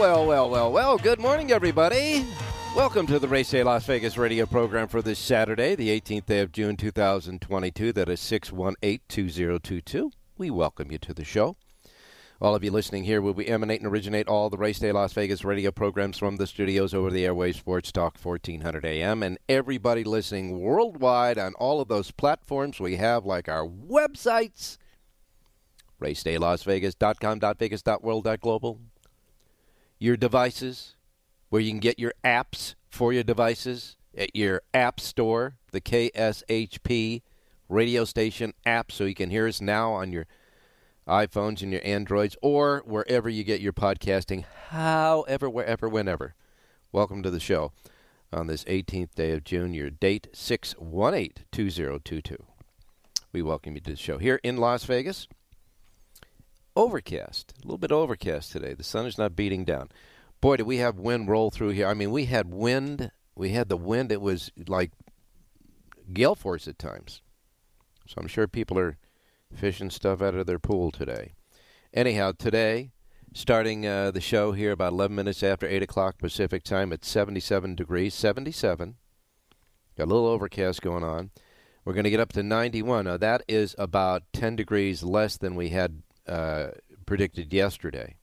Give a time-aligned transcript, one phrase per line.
[0.00, 0.96] Well, well, well, well.
[0.96, 2.24] Good morning, everybody.
[2.74, 6.40] Welcome to the Race Day Las Vegas radio program for this Saturday, the 18th day
[6.40, 7.92] of June 2022.
[7.92, 10.10] That is 618 2022.
[10.38, 11.58] We welcome you to the show.
[12.40, 15.12] All of you listening here will we emanate and originate all the Race Day Las
[15.12, 19.22] Vegas radio programs from the studios over the airwaves Sports Talk 1400 AM.
[19.22, 24.78] And everybody listening worldwide on all of those platforms we have, like our websites
[26.00, 28.80] racedaylasvegas.com, Vegas, world, global,
[30.00, 30.96] your devices,
[31.50, 37.20] where you can get your apps for your devices at your app store, the KSHP
[37.68, 40.26] radio station app, so you can hear us now on your
[41.06, 46.34] iPhones and your Androids, or wherever you get your podcasting, however, wherever, whenever.
[46.92, 47.72] Welcome to the show
[48.32, 52.36] on this 18th day of June, your date 618 2022.
[53.34, 55.28] We welcome you to the show here in Las Vegas
[56.76, 58.74] overcast, a little bit overcast today.
[58.74, 59.90] The sun is not beating down.
[60.40, 61.86] Boy, did we have wind roll through here.
[61.86, 63.10] I mean, we had wind.
[63.34, 64.10] We had the wind.
[64.10, 64.92] It was like
[66.12, 67.22] gale force at times.
[68.06, 68.98] So I'm sure people are
[69.54, 71.34] fishing stuff out of their pool today.
[71.92, 72.90] Anyhow, today,
[73.34, 77.74] starting uh, the show here about 11 minutes after 8 o'clock Pacific time at 77
[77.74, 78.96] degrees, 77.
[79.96, 81.30] Got a little overcast going on.
[81.84, 83.04] We're going to get up to 91.
[83.04, 86.68] Now, that is about 10 degrees less than we had uh,
[87.06, 88.16] predicted yesterday.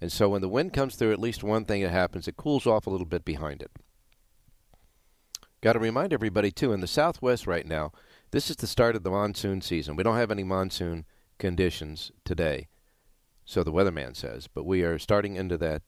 [0.00, 2.66] And so when the wind comes through, at least one thing that happens, it cools
[2.66, 3.70] off a little bit behind it.
[5.60, 7.92] Got to remind everybody, too, in the southwest right now,
[8.32, 9.94] this is the start of the monsoon season.
[9.94, 11.04] We don't have any monsoon
[11.38, 12.66] conditions today,
[13.44, 15.82] so the weatherman says, but we are starting into that,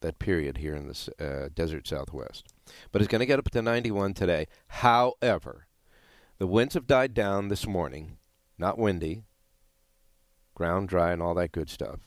[0.00, 2.48] that period here in the uh, desert southwest.
[2.90, 4.48] But it's going to get up to 91 today.
[4.66, 5.68] However,
[6.38, 8.16] the winds have died down this morning,
[8.58, 9.24] not windy,
[10.54, 12.00] ground dry and all that good stuff.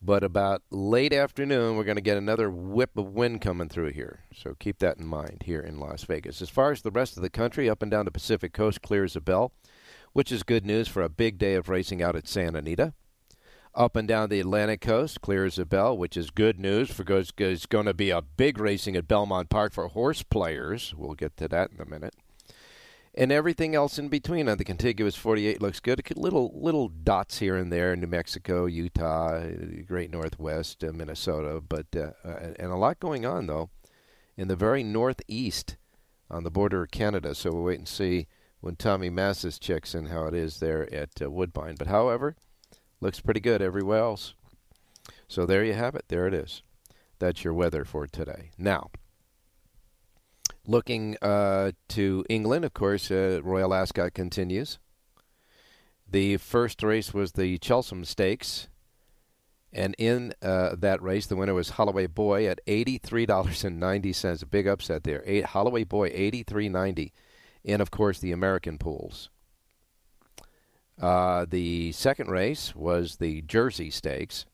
[0.00, 4.20] But about late afternoon, we're going to get another whip of wind coming through here.
[4.32, 6.40] So keep that in mind here in Las Vegas.
[6.40, 9.02] As far as the rest of the country, up and down the Pacific coast clear
[9.02, 9.52] as a bell,
[10.12, 12.94] which is good news for a big day of racing out at Santa Anita.
[13.74, 17.04] Up and down the Atlantic coast, clear as a bell, which is good news for
[17.08, 20.94] it's going to be a big racing at Belmont Park for horse players.
[20.96, 22.14] We'll get to that in a minute
[23.18, 26.00] and everything else in between on the contiguous 48 looks good.
[26.16, 29.42] Little little dots here and there: New Mexico, Utah,
[29.86, 33.70] Great Northwest, uh, Minnesota, but uh, uh, and a lot going on though
[34.36, 35.76] in the very northeast
[36.30, 37.34] on the border of Canada.
[37.34, 38.28] So we'll wait and see
[38.60, 41.74] when Tommy Massis checks in how it is there at uh, Woodbine.
[41.76, 42.36] But however,
[43.00, 44.34] looks pretty good everywhere else.
[45.26, 46.04] So there you have it.
[46.06, 46.62] There it is.
[47.18, 48.50] That's your weather for today.
[48.56, 48.90] Now.
[50.68, 54.78] Looking uh, to England, of course, uh, Royal Ascot continues.
[56.06, 58.68] The first race was the Chesham Stakes.
[59.72, 64.42] And in uh, that race, the winner was Holloway Boy at $83.90.
[64.42, 65.22] A big upset there.
[65.24, 67.12] Eight, Holloway Boy, $83.90.
[67.64, 69.30] And, of course, the American pools.
[71.00, 74.44] Uh, the second race was the Jersey Stakes.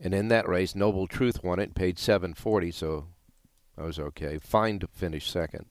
[0.00, 3.06] And in that race, Noble Truth won it, paid 740 so
[3.76, 4.38] that was okay.
[4.38, 5.66] Fine to finish second.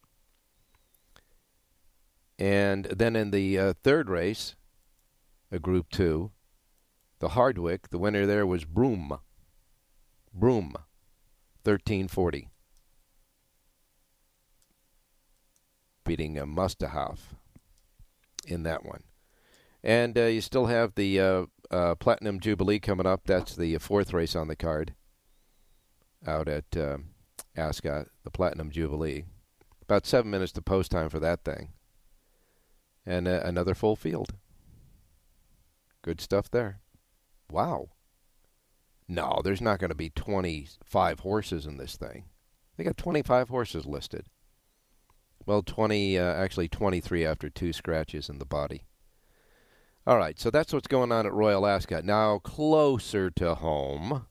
[2.39, 4.55] And then in the uh, third race,
[5.51, 6.31] a Group 2,
[7.19, 9.19] the Hardwicke, the winner there was Broome.
[10.33, 10.73] Broome,
[11.63, 12.49] 1340.
[16.03, 17.19] Beating a Mustahaf
[18.47, 19.03] in that one.
[19.83, 23.21] And uh, you still have the uh, uh, Platinum Jubilee coming up.
[23.25, 24.95] That's the fourth race on the card
[26.25, 26.97] out at uh,
[27.55, 29.25] Ascot, the Platinum Jubilee.
[29.81, 31.69] About seven minutes to post time for that thing.
[33.05, 34.35] And uh, another full field.
[36.01, 36.79] Good stuff there.
[37.49, 37.89] Wow.
[39.07, 42.25] No, there's not going to be 25 horses in this thing.
[42.77, 44.27] They got 25 horses listed.
[45.45, 48.85] Well, 20, uh, actually 23 after two scratches in the body.
[50.07, 52.05] All right, so that's what's going on at Royal Ascot.
[52.05, 54.25] Now, closer to home,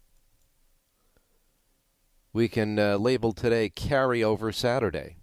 [2.33, 5.17] we can uh, label today Carryover Saturday.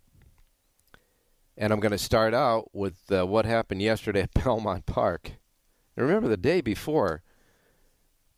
[1.58, 5.32] And I'm going to start out with uh, what happened yesterday at Belmont Park.
[5.96, 7.24] Now, remember, the day before,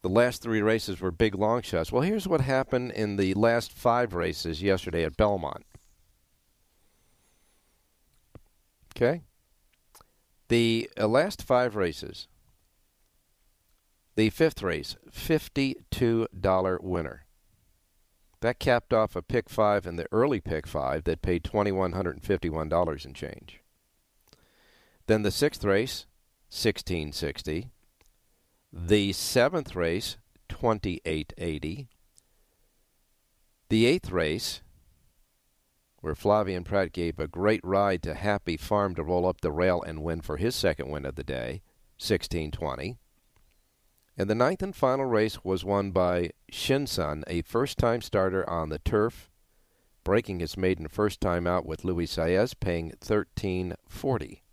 [0.01, 1.91] the last three races were big long shots.
[1.91, 5.65] Well, here's what happened in the last five races yesterday at Belmont.
[8.95, 9.23] Okay?
[10.47, 12.27] The uh, last five races,
[14.15, 17.25] the fifth race, $52 winner.
[18.41, 23.13] That capped off a pick five in the early pick five that paid $2,151 in
[23.13, 23.61] change.
[25.07, 26.05] Then the sixth race,
[26.49, 27.69] 1660.
[28.71, 31.89] The seventh race, 2880.
[33.69, 34.61] The eighth race,
[36.01, 39.81] where Flavien Pratt gave a great ride to Happy Farm to roll up the rail
[39.81, 41.61] and win for his second win of the day,
[41.97, 42.97] 1620.
[44.19, 48.67] And the ninth and final race was won by Shinsun, a first time starter on
[48.67, 49.29] the turf,
[50.03, 54.43] breaking his maiden first time out with Luis Saez, paying 1340.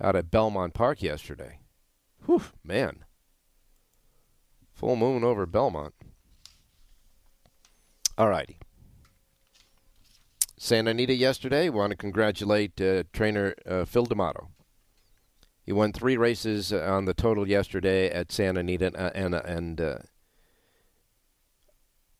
[0.00, 1.60] out at Belmont Park yesterday.
[2.26, 3.04] Whew, man.
[4.74, 5.94] Full moon over Belmont.
[8.18, 8.58] All righty.
[10.58, 11.68] Santa Anita yesterday.
[11.68, 14.48] We want to congratulate uh, trainer uh, Phil D'Amato.
[15.64, 19.98] He won three races on the total yesterday at Santa Anita, uh, and and uh,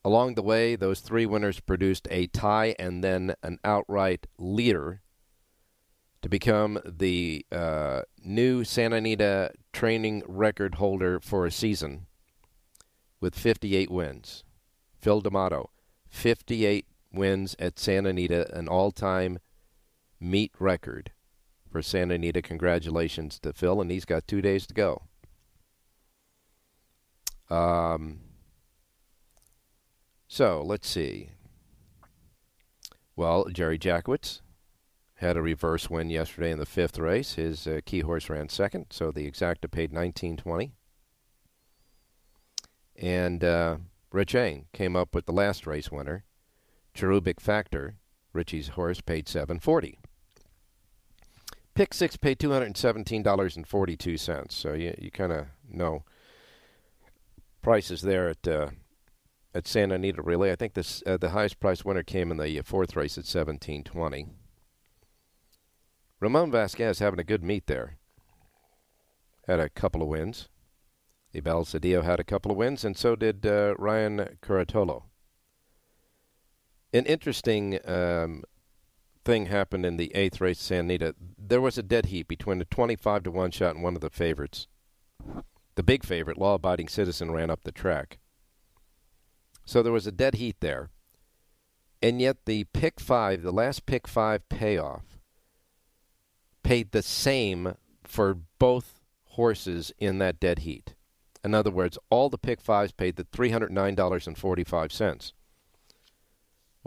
[0.05, 5.01] along the way, those three winners produced a tie and then an outright leader
[6.23, 12.07] to become the uh, new Santa Anita training record holder for a season
[13.21, 14.45] with 58 wins.
[15.01, 15.71] Phil D'Amato,
[16.09, 19.39] 58 wins at Santa Anita, an all time
[20.21, 21.13] meet record
[21.71, 22.43] for Santa Anita.
[22.43, 25.03] Congratulations to Phil, and he's got two days to go.
[27.49, 28.21] Um,
[30.29, 31.31] so let's see.
[33.15, 34.41] Well, Jerry Jackowitz
[35.17, 37.35] had a reverse win yesterday in the fifth race.
[37.35, 40.73] His uh, key horse ran second, so the exacta paid 1920.
[42.97, 43.77] And uh,
[44.13, 44.37] Rich
[44.73, 46.25] came up with the last race winner.
[46.97, 47.97] Cherubic Factor,
[48.33, 49.99] Richie's horse, paid seven forty.
[51.75, 54.55] Pick six paid two hundred and seventeen dollars and forty two cents.
[54.55, 56.05] So you you kind of know
[57.61, 58.71] prices there at uh,
[59.55, 60.53] at Santa Anita Relay.
[60.53, 63.85] I think this uh, the highest price winner came in the fourth race at seventeen
[63.85, 64.29] twenty.
[66.19, 67.99] Ramon Vazquez having a good meet there.
[69.47, 70.49] Had a couple of wins.
[71.35, 75.03] Abel Cedillo had a couple of wins, and so did uh, Ryan Curatolo.
[76.97, 78.43] An interesting um,
[79.23, 81.15] thing happened in the eighth race, Santa Anita.
[81.37, 84.09] There was a dead heat between a 25 to 1 shot and one of the
[84.09, 84.67] favorites.
[85.75, 88.19] The big favorite, Law Abiding Citizen, ran up the track.
[89.67, 90.89] So there was a dead heat there.
[92.01, 95.19] And yet the pick five, the last pick five payoff,
[96.63, 97.75] paid the same
[98.05, 100.95] for both horses in that dead heat.
[101.45, 105.33] In other words, all the pick fives paid the $309.45.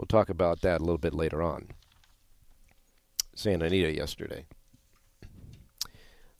[0.00, 1.68] We'll talk about that a little bit later on.
[3.34, 4.46] Santa Anita yesterday.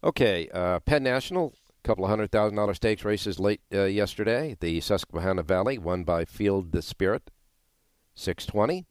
[0.03, 4.57] Okay, uh, Penn National, a couple of hundred thousand dollar stakes races late uh, yesterday.
[4.59, 7.31] The Susquehanna Valley won by Field the Spirit,
[8.15, 8.87] six twenty,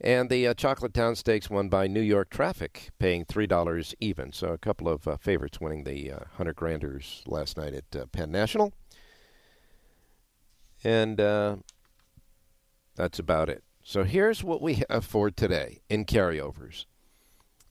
[0.00, 4.32] and the uh, Chocolate Town Stakes won by New York Traffic, paying three dollars even.
[4.32, 8.06] So a couple of uh, favorites winning the uh, hundred granders last night at uh,
[8.06, 8.72] Penn National,
[10.82, 11.56] and uh,
[12.96, 13.62] that's about it.
[13.82, 16.86] So here's what we have for today in carryovers.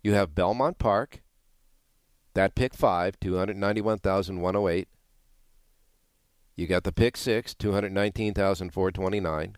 [0.03, 1.21] You have Belmont Park.
[2.33, 4.87] That pick five, 291,108.
[6.55, 9.57] You got the pick six, 219,429.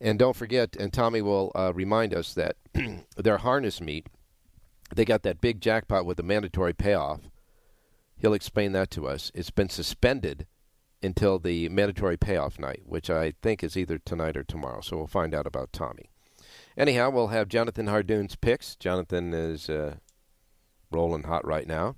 [0.00, 2.56] And don't forget, and Tommy will uh, remind us that
[3.16, 4.08] their harness meet,
[4.94, 7.20] they got that big jackpot with the mandatory payoff.
[8.16, 9.32] He'll explain that to us.
[9.34, 10.46] It's been suspended
[11.02, 14.80] until the mandatory payoff night, which I think is either tonight or tomorrow.
[14.80, 16.10] So we'll find out about Tommy.
[16.76, 18.76] Anyhow, we'll have Jonathan Hardoon's picks.
[18.76, 19.96] Jonathan is uh,
[20.90, 21.96] rolling hot right now.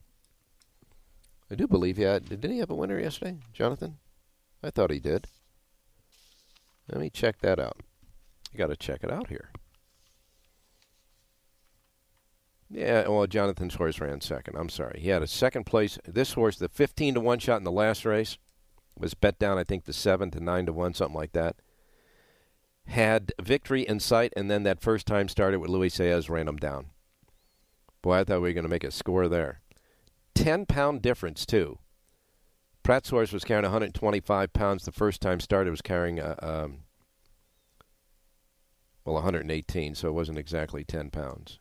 [1.50, 2.28] I do believe he had.
[2.28, 3.98] Did he have a winner yesterday, Jonathan?
[4.66, 5.26] I thought he did.
[6.90, 7.80] Let me check that out.
[8.52, 9.50] You got to check it out here.
[12.68, 14.56] Yeah, well, Jonathan's horse ran second.
[14.56, 14.98] I'm sorry.
[15.00, 15.98] He had a second place.
[16.04, 18.38] This horse, the 15 to 1 shot in the last race,
[18.98, 21.56] was bet down, I think, to 7 to 9 to 1, something like that.
[22.86, 26.56] Had victory in sight, and then that first time started with Luis Saez ran him
[26.56, 26.86] down.
[28.02, 29.60] Boy, I thought we were going to make a score there.
[30.34, 31.78] 10 pound difference, too.
[32.86, 35.72] Pratt's was carrying 125 pounds the first time started.
[35.72, 36.84] was carrying, uh, um,
[39.04, 41.58] well, 118, so it wasn't exactly 10 pounds.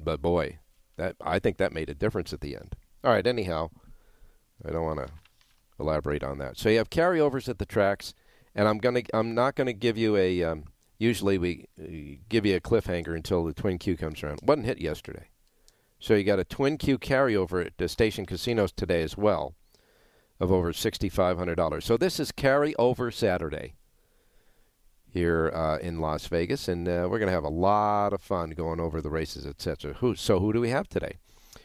[0.00, 0.60] But boy,
[0.96, 2.76] that I think that made a difference at the end.
[3.04, 3.72] All right, anyhow,
[4.66, 5.12] I don't want to
[5.78, 6.56] elaborate on that.
[6.56, 8.14] So you have carryovers at the tracks,
[8.54, 10.42] and I'm gonna I'm not gonna give you a.
[10.44, 10.64] Um,
[10.98, 14.38] usually we uh, give you a cliffhanger until the twin Q comes around.
[14.42, 15.28] Wasn't hit yesterday,
[15.98, 19.56] so you got a twin Q carryover at the station casinos today as well,
[20.40, 21.84] of over sixty five hundred dollars.
[21.84, 23.74] So this is carryover Saturday
[25.14, 28.50] here uh, in Las Vegas, and uh, we're going to have a lot of fun
[28.50, 29.94] going over the races, etc.
[29.94, 31.18] Who, so who do we have today?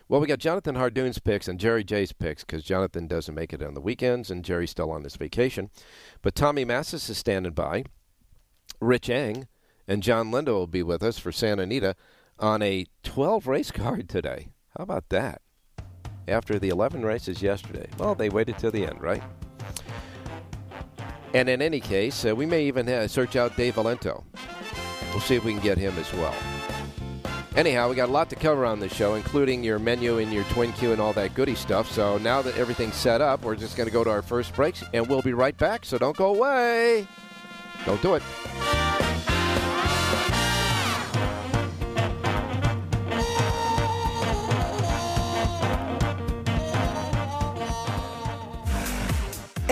[0.07, 3.61] Well, we got Jonathan Hardoon's picks and Jerry J's picks because Jonathan doesn't make it
[3.61, 5.69] on the weekends and Jerry's still on his vacation.
[6.21, 7.83] But Tommy Massis is standing by.
[8.79, 9.47] Rich Eng
[9.88, 11.95] and John Lindo will be with us for Santa Anita
[12.39, 14.49] on a 12 race card today.
[14.77, 15.41] How about that?
[16.29, 17.88] After the 11 races yesterday.
[17.98, 19.24] Well, they waited till the end, right?
[21.33, 24.24] And in any case, uh, we may even search out Dave Valento.
[25.12, 26.36] We'll see if we can get him as well.
[27.55, 30.43] Anyhow, we got a lot to cover on this show, including your menu and your
[30.45, 31.91] Twin Q and all that goody stuff.
[31.91, 34.83] So now that everything's set up, we're just going to go to our first breaks,
[34.93, 35.83] and we'll be right back.
[35.83, 37.07] So don't go away.
[37.86, 38.24] Don't do it.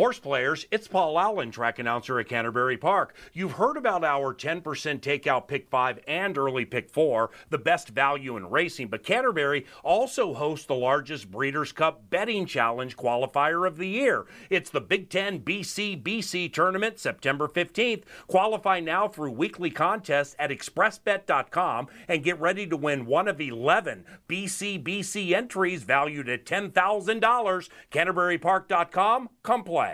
[0.00, 3.14] Horse players, it's Paul Allen, track announcer at Canterbury Park.
[3.34, 8.38] You've heard about our 10% takeout pick five and early pick four, the best value
[8.38, 13.88] in racing, but Canterbury also hosts the largest Breeders' Cup betting challenge qualifier of the
[13.88, 14.24] year.
[14.48, 18.04] It's the Big Ten BCBC tournament, September 15th.
[18.26, 24.06] Qualify now through weekly contests at expressbet.com and get ready to win one of 11
[24.30, 27.68] BCBC entries valued at $10,000.
[27.92, 29.28] CanterburyPark.com.
[29.42, 29.89] Come play.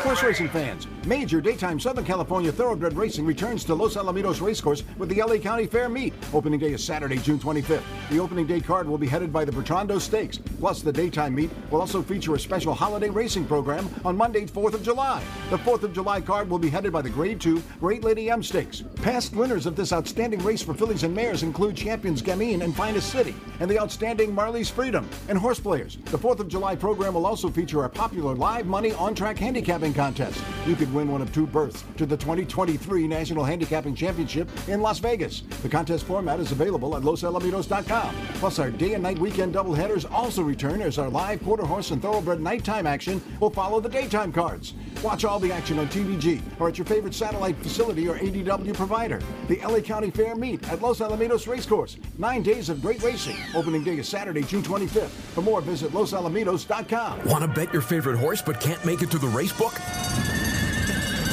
[0.00, 5.10] Horse racing fans, major daytime Southern California thoroughbred racing returns to Los Alamitos Racecourse with
[5.10, 6.14] the LA County Fair Meet.
[6.32, 7.82] Opening day is Saturday, June 25th.
[8.08, 10.38] The opening day card will be headed by the Bertrando Stakes.
[10.38, 14.72] Plus, the daytime meet will also feature a special holiday racing program on Monday, 4th
[14.72, 15.22] of July.
[15.50, 18.42] The 4th of July card will be headed by the Grade 2 Great Lady M
[18.42, 18.82] Stakes.
[19.02, 23.12] Past winners of this outstanding race for fillies and mares include champions Gamine and Finest
[23.12, 25.98] City, and the outstanding Marley's Freedom, and horse players.
[26.06, 29.89] The 4th of July program will also feature a popular live money on track handicapping
[29.90, 30.44] handicapping contest.
[30.66, 34.98] You could win one of two berths to the 2023 National Handicapping Championship in Las
[34.98, 35.42] Vegas.
[35.62, 38.14] The contest format is available at losalamitos.com.
[38.34, 42.02] Plus, our day and night weekend doubleheaders also return as our live quarter horse and
[42.02, 44.74] thoroughbred nighttime action will follow the daytime cards.
[45.02, 49.20] Watch all the action on TVG or at your favorite satellite facility or ADW provider.
[49.48, 51.96] The LA County Fair meet at Los Alamitos Racecourse.
[52.18, 53.36] Nine days of great racing.
[53.54, 55.08] Opening day is Saturday, June 25th.
[55.08, 57.24] For more, visit losalamitos.com.
[57.24, 59.79] Want to bet your favorite horse but can't make it to the race book?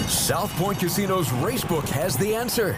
[0.07, 2.77] South Point Casino's Racebook has the answer.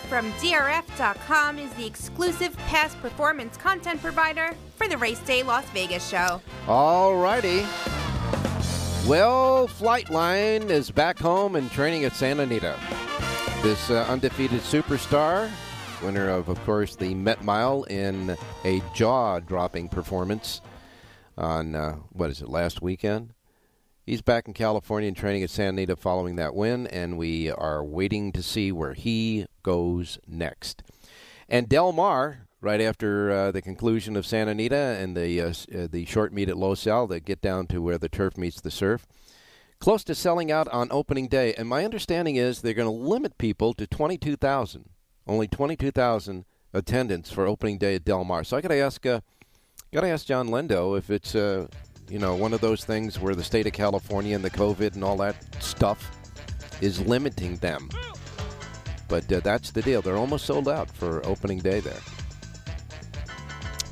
[0.00, 6.08] From DRF.com is the exclusive past performance content provider for the Race Day Las Vegas
[6.08, 6.40] show.
[6.68, 7.64] All righty.
[9.06, 12.78] Well, Flightline is back home and training at Santa Anita.
[13.62, 15.50] This uh, undefeated superstar,
[16.02, 20.60] winner of, of course, the Met Mile in a jaw-dropping performance
[21.36, 23.32] on uh, what is it last weekend?
[24.12, 27.82] He's back in California and training at San Anita following that win, and we are
[27.82, 30.82] waiting to see where he goes next.
[31.48, 35.88] And Del Mar, right after uh, the conclusion of Santa Anita and the uh, uh,
[35.90, 38.70] the short meet at Los Al, they get down to where the turf meets the
[38.70, 39.06] surf.
[39.78, 43.38] Close to selling out on opening day, and my understanding is they're going to limit
[43.38, 44.90] people to twenty two thousand,
[45.26, 48.44] only twenty two thousand attendance for opening day at Del Mar.
[48.44, 49.20] So I got to ask, uh,
[49.90, 51.68] got to ask John Lendo if it's uh,
[52.08, 55.04] you know one of those things where the state of California and the COVID and
[55.04, 56.10] all that stuff
[56.80, 57.88] is limiting them.
[59.08, 60.02] But uh, that's the deal.
[60.02, 62.00] They're almost sold out for opening day there.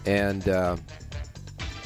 [0.06, 0.76] And uh,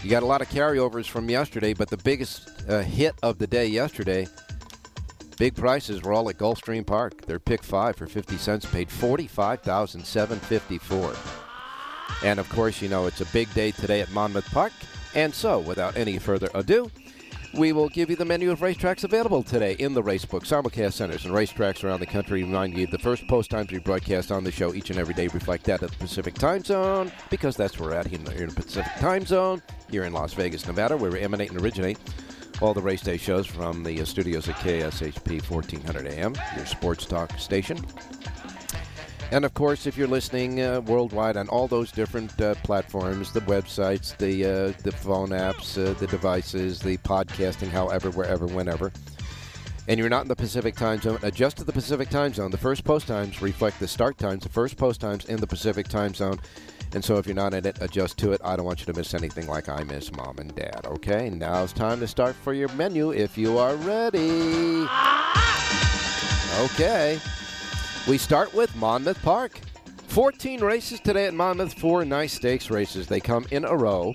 [0.02, 3.46] you got a lot of carryovers from yesterday, but the biggest uh, hit of the
[3.46, 4.26] day yesterday,
[5.38, 7.26] big prices were all at Gulfstream Park.
[7.26, 11.14] Their pick five for 50 cents paid 45754
[12.22, 14.72] And of course, you know, it's a big day today at Monmouth Park.
[15.14, 16.90] And so, without any further ado,
[17.56, 20.42] we will give you the menu of racetracks available today in the Racebook.
[20.42, 24.32] Simulcast centers and racetracks around the country remind you the first post times we broadcast
[24.32, 27.56] on the show each and every day reflect that of the Pacific time zone because
[27.56, 30.96] that's where we're at here in the, Pacific time zone, here in Las Vegas, Nevada,
[30.96, 31.98] where we emanate and originate
[32.60, 37.38] all the race day shows from the studios at KSHP 1400 AM, your sports talk
[37.38, 37.78] station.
[39.32, 43.40] And of course, if you're listening uh, worldwide on all those different uh, platforms, the
[43.40, 48.92] websites, the uh, the phone apps, uh, the devices, the podcasting, however, wherever, whenever,
[49.88, 52.50] and you're not in the Pacific time zone, adjust to the Pacific time zone.
[52.50, 55.88] The first post times reflect the start times, the first post times in the Pacific
[55.88, 56.38] time zone.
[56.94, 58.40] And so if you're not in it, adjust to it.
[58.44, 60.82] I don't want you to miss anything like I miss mom and dad.
[60.86, 64.86] Okay, now it's time to start for your menu if you are ready.
[66.60, 67.18] Okay.
[68.06, 69.58] We start with Monmouth Park.
[70.08, 73.06] 14 races today at Monmouth, four nice stakes races.
[73.06, 74.12] They come in a row.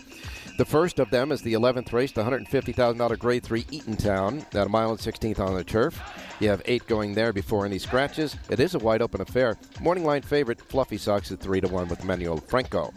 [0.59, 4.69] The first of them is the 11th race, the $150,000 Grade 3 Eatontown, at a
[4.69, 5.99] mile and 16th on the turf.
[6.39, 8.35] You have eight going there before any scratches.
[8.51, 9.57] It is a wide open affair.
[9.81, 12.93] Morning line favorite, Fluffy Socks at 3 to 1 with Manuel Franco.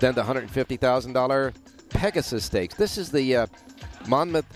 [0.00, 1.54] Then the $150,000
[1.90, 2.74] Pegasus Stakes.
[2.74, 3.46] This is the uh,
[4.08, 4.46] Monmouth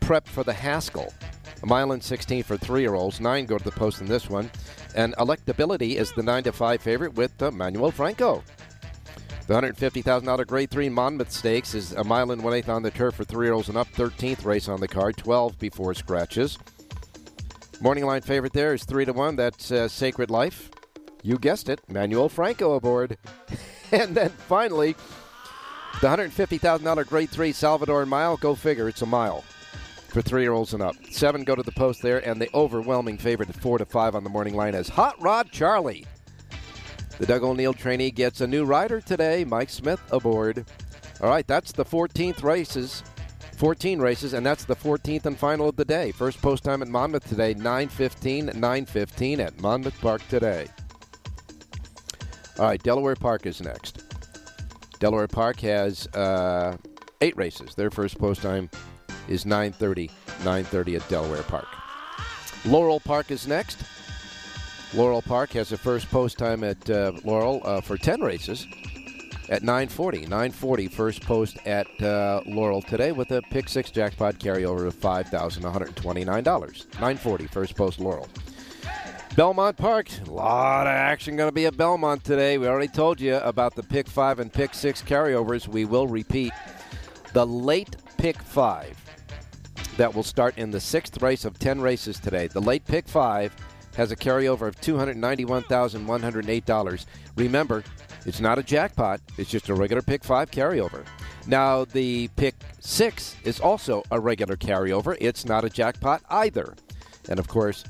[0.00, 1.12] prep for the Haskell.
[1.62, 3.20] A mile and 16 for three year olds.
[3.20, 4.50] Nine go to the post in this one.
[4.96, 8.42] And electability is the 9 to 5 favorite with uh, Manuel Franco.
[9.46, 13.14] The $150,000 Grade 3 Monmouth Stakes is a mile and one eighth on the turf
[13.14, 13.88] for three year olds and up.
[13.92, 16.58] 13th race on the card, 12 before scratches.
[17.80, 19.36] Morning line favorite there is 3 to 1.
[19.36, 20.70] That's uh, Sacred Life.
[21.22, 23.18] You guessed it, Manuel Franco aboard.
[23.92, 24.96] and then finally,
[26.00, 28.38] the $150,000 Grade 3 Salvator Mile.
[28.38, 29.44] Go figure, it's a mile
[30.16, 30.96] for three year olds and up.
[31.10, 34.24] Seven go to the post there, and the overwhelming favorite at four to five on
[34.24, 36.06] the morning line is Hot Rod Charlie.
[37.18, 40.64] The Doug O'Neill trainee gets a new rider today, Mike Smith aboard.
[41.20, 43.02] All right, that's the 14th races
[43.58, 46.12] 14 races, and that's the 14th and final of the day.
[46.12, 50.66] First post time at Monmouth today, 9:15, 9:15 at Monmouth Park today.
[52.58, 54.02] All right, Delaware Park is next.
[54.98, 56.78] Delaware Park has uh,
[57.20, 57.74] eight races.
[57.74, 58.70] Their first post time
[59.28, 60.10] is 9:30,
[60.42, 61.68] 9:30 at Delaware Park.
[62.64, 63.78] Laurel Park is next.
[64.94, 68.66] Laurel Park has a first post time at uh, Laurel uh, for 10 races
[69.48, 70.22] at 940.
[70.22, 76.24] 940 first post at uh, Laurel today with a pick six jackpot carryover of $5,129.
[76.34, 78.28] 940 first post Laurel.
[79.36, 82.56] Belmont Park, a lot of action going to be at Belmont today.
[82.56, 85.68] We already told you about the pick five and pick six carryovers.
[85.68, 86.54] We will repeat
[87.34, 88.96] the late pick five
[89.96, 92.46] that will start in the sixth race of 10 races today.
[92.46, 93.52] The late pick five
[93.96, 97.06] has a carryover of $291,108.
[97.36, 97.82] Remember,
[98.26, 101.04] it's not a jackpot, it's just a regular pick five carryover.
[101.46, 105.16] Now, the pick six is also a regular carryover.
[105.20, 106.74] It's not a jackpot either.
[107.28, 107.84] And of course,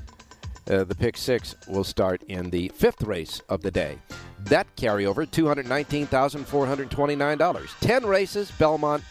[0.69, 3.97] uh, the pick six will start in the fifth race of the day.
[4.39, 7.79] That carryover, $219,429.
[7.79, 9.03] 10 races, Belmont.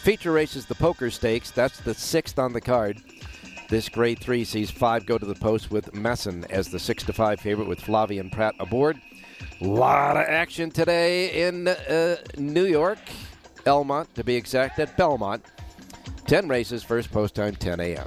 [0.00, 1.50] Feature races, the Poker Stakes.
[1.50, 3.02] That's the sixth on the card.
[3.68, 7.12] This grade three sees five go to the post with Messon as the six to
[7.12, 8.98] five favorite with Flavien Pratt aboard.
[9.60, 12.98] A lot of action today in uh, New York,
[13.66, 15.44] Elmont to be exact, at Belmont.
[16.26, 18.06] 10 races, first post time 10 a.m.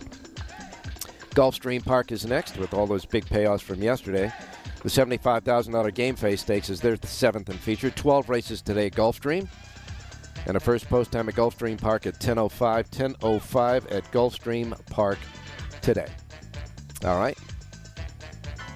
[1.36, 4.34] Gulfstream Park is next with all those big payoffs from yesterday.
[4.82, 7.95] The $75,000 game face stakes is their seventh and featured.
[7.95, 9.47] 12 races today at Gulfstream.
[10.45, 12.89] And a first post time at Gulfstream Park at 10.05.
[12.89, 15.19] 10.05 at Gulfstream Park
[15.82, 16.10] today.
[17.06, 17.38] All right.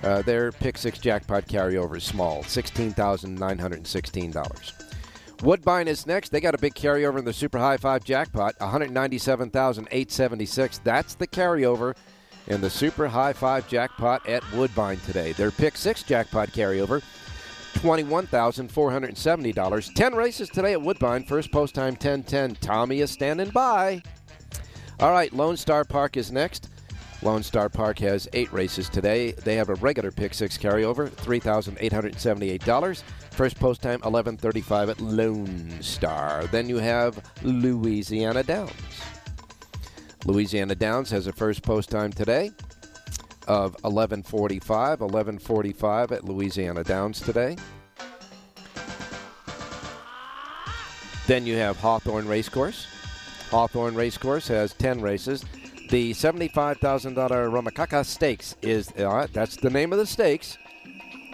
[0.03, 4.73] Uh, their pick six jackpot carryover is small, $16,916.
[5.43, 6.32] Woodbine is next.
[6.32, 10.80] They got a big carryover in the Super High Five jackpot, 197,876.
[10.80, 11.95] That's the carryover
[12.47, 15.34] in the Super High Five jackpot at Woodbine today.
[15.34, 17.03] Their pick six jackpot carryover,
[17.77, 19.93] $21,470.
[19.93, 21.23] 10 races today at Woodbine.
[21.23, 22.55] First post time 1010.
[22.55, 24.01] Tommy is standing by.
[24.99, 26.69] All right, Lone Star Park is next.
[27.21, 29.31] Lone Star Park has eight races today.
[29.31, 33.03] They have a regular pick six carryover, $3,878.
[33.31, 36.45] First post time 11:35 at Lone Star.
[36.47, 38.71] Then you have Louisiana Downs.
[40.25, 42.51] Louisiana Downs has a first post time today
[43.47, 44.99] of 11:45.
[44.99, 47.55] 11:45 at Louisiana Downs today.
[51.27, 52.88] Then you have Hawthorne Racecourse.
[53.49, 55.43] Hawthorne Racecourse has 10 races.
[55.89, 60.57] The $75,000 Ramakaka Stakes is uh, that's the name of the stakes.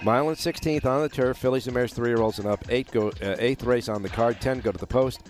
[0.03, 1.37] Mile and 16th on the turf.
[1.37, 2.63] Fillies and Mares, three-year-olds and up.
[2.69, 4.41] Eight go, uh, eighth race on the card.
[4.41, 5.21] Ten go to the post.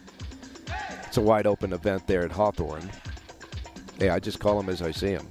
[1.06, 2.90] It's a wide open event there at Hawthorne.
[4.00, 5.28] Hey, I just call them as I see them.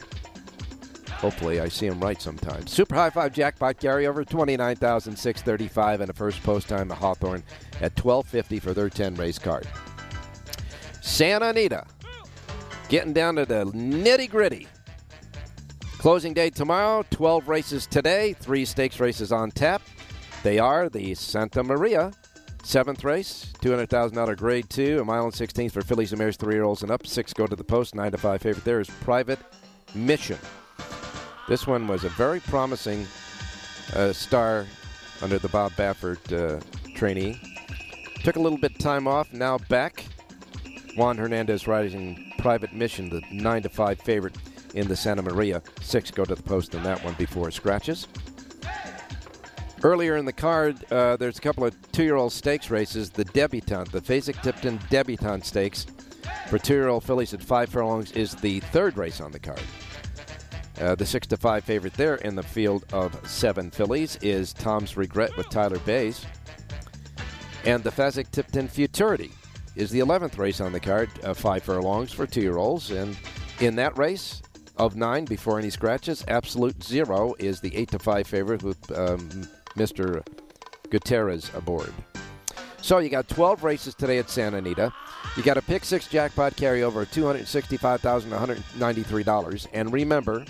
[1.22, 2.72] Hopefully, I see him right sometimes.
[2.72, 7.44] Super High Five Jackpot carryover, 29635 and a first post time at Hawthorne
[7.76, 9.68] at 1250 for their 10 race card.
[11.00, 11.86] Santa Anita,
[12.88, 14.66] getting down to the nitty gritty.
[15.98, 19.80] Closing day tomorrow, 12 races today, three stakes races on tap.
[20.42, 22.10] They are the Santa Maria
[22.64, 26.64] seventh race, $200,000 grade two, a mile and 16th for fillies and mares, three year
[26.64, 27.06] olds and up.
[27.06, 28.64] Six go to the post, nine to five favorite.
[28.64, 29.38] There is Private
[29.94, 30.38] Mission.
[31.48, 33.06] This one was a very promising
[33.94, 34.66] uh, star
[35.20, 36.60] under the Bob Baffert uh,
[36.94, 37.40] trainee.
[38.22, 40.04] Took a little bit of time off, now back.
[40.96, 44.36] Juan Hernandez riding Private Mission, the 9 to 5 favorite
[44.74, 45.62] in the Santa Maria.
[45.80, 48.06] Six go to the post in that one before scratches.
[49.82, 53.10] Earlier in the card, uh, there's a couple of two year old stakes races.
[53.10, 55.86] The Debutante, the Fasig-Tipton Debutante Stakes
[56.48, 59.60] for two year old fillies at five furlongs is the third race on the card.
[60.82, 64.96] Uh, the six to five favorite there in the field of seven fillies is Tom's
[64.96, 66.26] Regret with Tyler Baze.
[67.64, 69.30] And the Fasig-Tipton Futurity
[69.76, 72.90] is the 11th race on the card, uh, five furlongs for two year olds.
[72.90, 73.16] And
[73.60, 74.42] in that race
[74.76, 79.28] of nine, before any scratches, Absolute Zero is the eight to five favorite with um,
[79.76, 80.26] Mr.
[80.90, 81.94] Gutierrez aboard.
[82.82, 84.92] So you got 12 races today at Santa Anita.
[85.36, 89.66] You got a pick six jackpot carryover of $265,193.
[89.72, 90.44] And remember,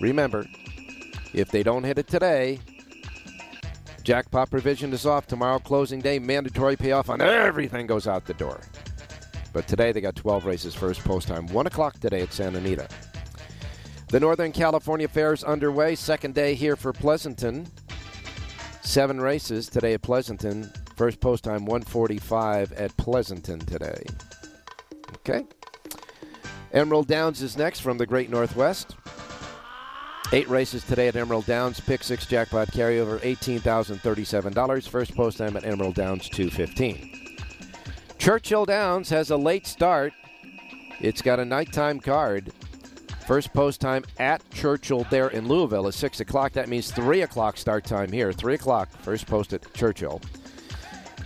[0.00, 0.46] remember,
[1.32, 2.60] if they don't hit it today,
[4.02, 8.60] jackpot provision is off tomorrow, closing day, mandatory payoff on everything goes out the door.
[9.52, 12.88] But today they got 12 races first post time, 1 o'clock today at Santa Anita.
[14.08, 17.66] The Northern California Fair is underway, second day here for Pleasanton.
[18.82, 20.72] Seven races today at Pleasanton.
[20.96, 24.02] First post time 145 at Pleasanton today.
[25.16, 25.44] Okay.
[26.72, 28.96] Emerald Downs is next from the Great Northwest.
[30.30, 31.80] Eight races today at Emerald Downs.
[31.80, 34.86] Pick six jackpot carryover, eighteen thousand thirty-seven dollars.
[34.86, 37.36] First post time at Emerald Downs, two fifteen.
[38.18, 40.12] Churchill Downs has a late start.
[41.00, 42.52] It's got a nighttime card.
[43.26, 46.52] First post time at Churchill there in Louisville is 6 o'clock.
[46.52, 48.32] That means 3 o'clock start time here.
[48.32, 50.20] 3 o'clock, first post at Churchill.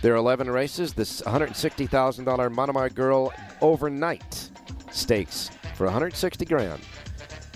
[0.01, 0.93] There are 11 races.
[0.93, 4.49] This $160,000 Monomoy Girl overnight
[4.91, 6.81] stakes for 160 grand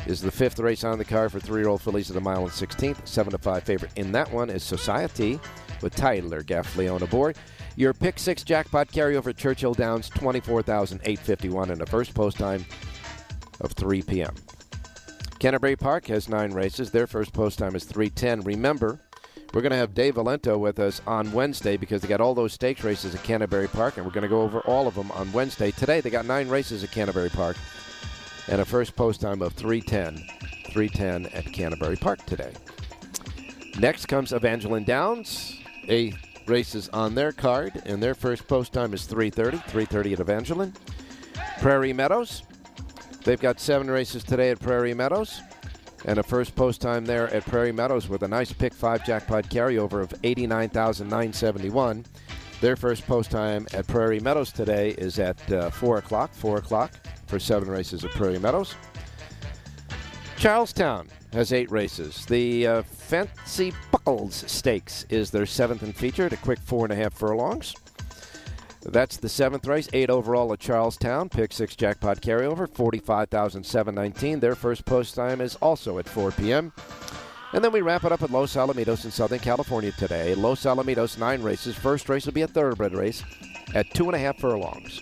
[0.08, 3.06] is the fifth race on the card for three-year-old fillies at a mile and 16th.
[3.06, 5.40] 7 to 5 favorite in that one is Society
[5.82, 7.36] with Tyler Gaffalione aboard.
[7.76, 12.66] Your pick six jackpot carryover Churchill Downs, 24,851 in the first post time
[13.60, 14.34] of 3 p.m.
[15.40, 16.90] Canterbury Park has nine races.
[16.90, 18.42] Their first post time is 310.
[18.42, 19.00] Remember,
[19.54, 22.54] we're going to have Dave Valento with us on Wednesday because they got all those
[22.54, 25.32] stakes races at Canterbury Park, and we're going to go over all of them on
[25.32, 25.70] Wednesday.
[25.72, 27.58] Today, they got nine races at Canterbury Park
[28.48, 30.26] and a first post time of 310.
[30.72, 32.54] 310 at Canterbury Park today.
[33.80, 35.56] Next comes Evangeline Downs.
[35.90, 36.14] A
[36.48, 39.58] races on their card, and their first post time is 3:30.
[39.68, 40.74] 3:30 at Evangeline.
[41.60, 42.44] Prairie Meadows.
[43.24, 45.42] They've got seven races today at Prairie Meadows,
[46.06, 49.50] and a first post time there at Prairie Meadows with a nice pick five jackpot
[49.50, 52.06] carryover of 89,971.
[52.60, 56.34] Their first post time at Prairie Meadows today is at uh, four o'clock.
[56.34, 56.92] Four o'clock
[57.28, 58.74] for seven races at Prairie Meadows.
[60.38, 62.26] Charlestown has eight races.
[62.26, 66.96] The uh, Fancy Buckles Stakes is their seventh and featured, a quick four and a
[66.96, 67.76] half furlongs.
[68.82, 71.30] That's the seventh race, eight overall at Charlestown.
[71.30, 74.40] Pick six jackpot carryover, forty-five thousand seven nineteen.
[74.40, 76.72] Their first post time is also at 4 p.m.
[77.54, 80.36] And then we wrap it up at Los Alamitos in Southern California today.
[80.36, 81.76] Los Alamitos, nine races.
[81.76, 83.24] First race will be a thoroughbred race
[83.74, 85.02] at two and a half furlongs.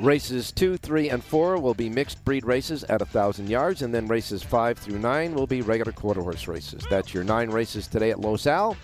[0.00, 4.08] Races 2, 3, and 4 will be mixed breed races at 1,000 yards, and then
[4.08, 6.84] races 5 through 9 will be regular quarter horse races.
[6.90, 8.76] That's your nine races today at Los Al.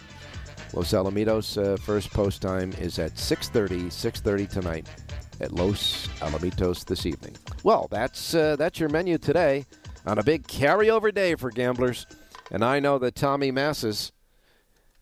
[0.75, 4.87] Los Alamitos uh, first post time is at 6.30, 6.30 tonight
[5.41, 7.35] at Los Alamitos this evening.
[7.65, 9.65] Well, that's, uh, that's your menu today
[10.07, 12.07] on a big carryover day for gamblers.
[12.51, 14.13] And I know that Tommy Massis,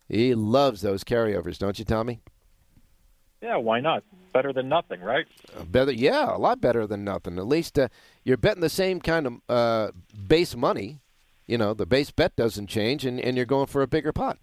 [0.09, 2.21] he loves those carryovers, don't you, Tommy?
[3.41, 4.03] Yeah, why not?
[4.33, 5.27] Better than nothing, right?
[5.57, 7.39] Uh, better, yeah, a lot better than nothing.
[7.39, 7.89] At least uh,
[8.25, 9.91] you're betting the same kind of uh,
[10.27, 11.01] base money.
[11.47, 14.39] You know, the base bet doesn't change, and, and you're going for a bigger pot.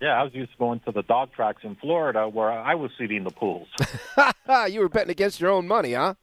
[0.00, 2.90] Yeah, I was used to going to the dog tracks in Florida where I was
[2.98, 3.68] seeding the pools.
[4.70, 6.14] you were betting against your own money, huh?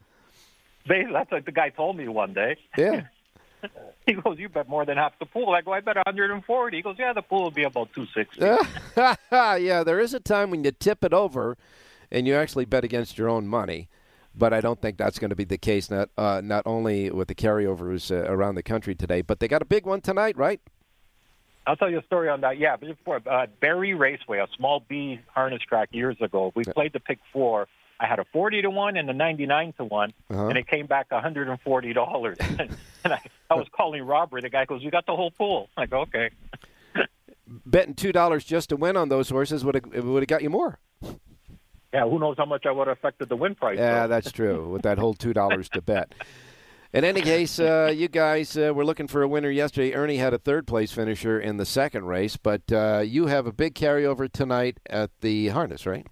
[0.88, 2.56] They, that's what the guy told me one day.
[2.76, 3.02] Yeah.
[4.06, 6.82] he goes, "You bet more than half the pool." I go, "I bet 140." He
[6.82, 8.40] goes, "Yeah, the pool will be about 260."
[9.62, 11.56] yeah, there is a time when you tip it over,
[12.10, 13.88] and you actually bet against your own money.
[14.34, 15.90] But I don't think that's going to be the case.
[15.90, 19.62] Not uh, not only with the carryovers uh, around the country today, but they got
[19.62, 20.60] a big one tonight, right?
[21.66, 22.58] I'll tell you a story on that.
[22.58, 27.00] Yeah, before uh, Barrie Raceway, a small B harness track years ago, we played the
[27.00, 27.68] pick four.
[28.02, 30.48] I had a forty to one and a ninety nine to one, Uh-huh.
[30.48, 32.36] and it came back one hundred and forty dollars.
[32.58, 34.42] and I, I was calling Robert.
[34.42, 36.30] The guy goes, "You got the whole pool." I go, "Okay."
[37.46, 40.50] Betting two dollars just to win on those horses would have would have got you
[40.50, 40.78] more.
[41.94, 43.78] Yeah, who knows how much I would have affected the win price?
[43.78, 44.68] Yeah, that's true.
[44.72, 46.12] With that whole two dollars to bet.
[46.94, 49.94] In any case, uh, you guys uh, were looking for a winner yesterday.
[49.94, 53.52] Ernie had a third place finisher in the second race, but uh, you have a
[53.52, 56.06] big carryover tonight at the harness, right?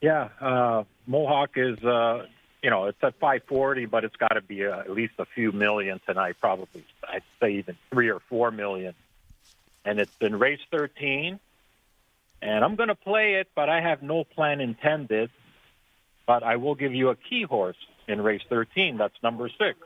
[0.00, 2.26] Yeah, uh, Mohawk is, uh,
[2.62, 5.52] you know, it's at 540, but it's got to be uh, at least a few
[5.52, 6.84] million tonight, probably.
[7.08, 8.94] I'd say even three or four million.
[9.84, 11.40] And it's been race 13,
[12.42, 15.30] and I'm going to play it, but I have no plan intended.
[16.26, 18.98] But I will give you a key horse in race 13.
[18.98, 19.78] That's number six.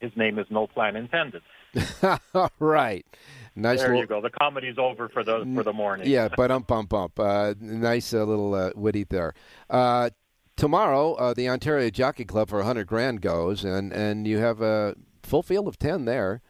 [0.00, 1.42] His name is No Plan Intended.
[2.34, 3.06] All right.
[3.54, 4.20] Nice there little, you go.
[4.20, 6.08] The comedy's over for the for the morning.
[6.08, 7.20] Yeah, but um bump bump.
[7.20, 9.34] Uh, nice uh, little uh, witty there.
[9.68, 10.10] Uh,
[10.56, 14.94] tomorrow, uh, the Ontario Jockey Club for 100 grand goes, and, and you have a
[15.22, 16.40] full field of 10 there.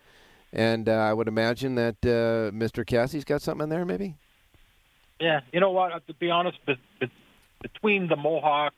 [0.53, 2.87] And uh, I would imagine that uh, Mr.
[2.87, 4.17] Casse's got something in there, maybe?
[5.19, 6.07] Yeah, you know what?
[6.07, 7.11] To be honest, be, be,
[7.63, 8.75] between the Mohawk,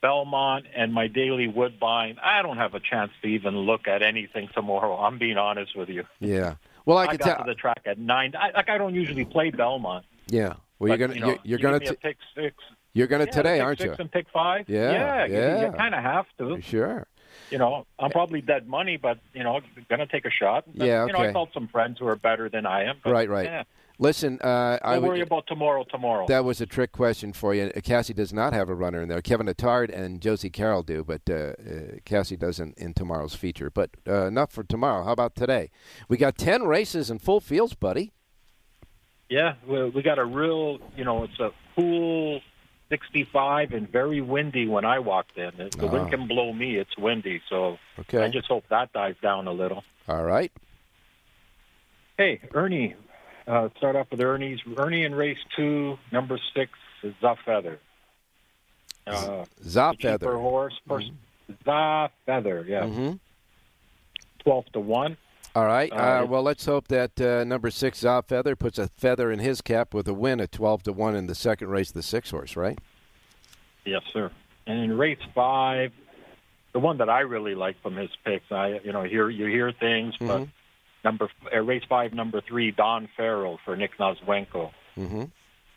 [0.00, 4.48] Belmont, and my daily Woodbine, I don't have a chance to even look at anything
[4.54, 4.96] tomorrow.
[4.96, 6.04] I'm being honest with you.
[6.20, 6.54] Yeah.
[6.88, 7.44] Well, I, I could got tell.
[7.44, 8.32] to the track at nine.
[8.34, 10.06] I, like I don't usually play Belmont.
[10.28, 10.54] Yeah.
[10.78, 12.56] Well, but, you're gonna you you're, you're gonna t- pick six.
[12.94, 14.02] you're gonna Yeah, today, pick aren't six you?
[14.02, 14.70] And pick five.
[14.70, 15.66] Yeah, yeah, you- yeah.
[15.66, 16.62] You, kind of have to.
[16.62, 17.06] Sure.
[17.50, 20.64] You know, I'm probably dead money, but you know, gonna take a shot.
[20.74, 21.28] But, Yeah, You know, okay.
[21.28, 22.96] I felt some friends who are better than I am.
[23.04, 23.44] But, Right, right.
[23.44, 23.62] Yeah.
[24.00, 25.84] Listen, uh, I Don't would- worry about tomorrow.
[25.90, 26.26] Tomorrow.
[26.28, 27.70] That was a trick question for you.
[27.82, 29.20] Casse does not have a runner in there.
[29.20, 31.54] Kevin Attard and Josie Carroll do, but uh, uh,
[32.04, 33.70] Casse doesn't in tomorrow's feature.
[33.70, 35.02] But uh, enough for tomorrow.
[35.04, 35.70] How about today?
[36.08, 38.12] We got 10 races in full fields, buddy.
[39.28, 42.40] Yeah, we, we got a real, you know, it's a cool
[42.90, 45.50] 65 and very windy when I walked in.
[45.58, 45.90] If the Ah.
[45.92, 47.42] wind can blow me, it's windy.
[47.50, 48.22] So Okay.
[48.24, 49.82] I just hope that dies down a little.
[50.06, 50.52] All right.
[52.16, 52.94] Hey, Ernie,
[53.48, 54.60] uh, start off with Ernie's.
[54.76, 56.70] Ernie in race two, number six,
[57.02, 57.78] is The Feather.
[59.06, 59.44] Uh,
[60.00, 60.36] Feather.
[60.36, 61.10] horse, first,
[61.64, 62.86] The Feather, yeah.
[62.86, 63.12] hmm
[64.44, 65.16] 12 to 1.
[65.56, 65.90] All right.
[65.92, 69.40] Uh, Uh, well, let's hope that uh, number six, Za Feather, puts a feather in
[69.40, 72.30] his cap with a win at 12 to 1 in the second race, the six
[72.30, 72.78] horse, right?
[73.84, 74.30] Yes, sir.
[74.66, 75.92] And in race five,
[76.72, 79.72] the one that I really like from his picks, I you know hear you hear
[79.72, 80.48] things, but Mhm.
[81.04, 84.70] Number uh, race five, number three, Don Farrell for Nick Nazwenko.
[84.96, 85.24] Mm-hmm.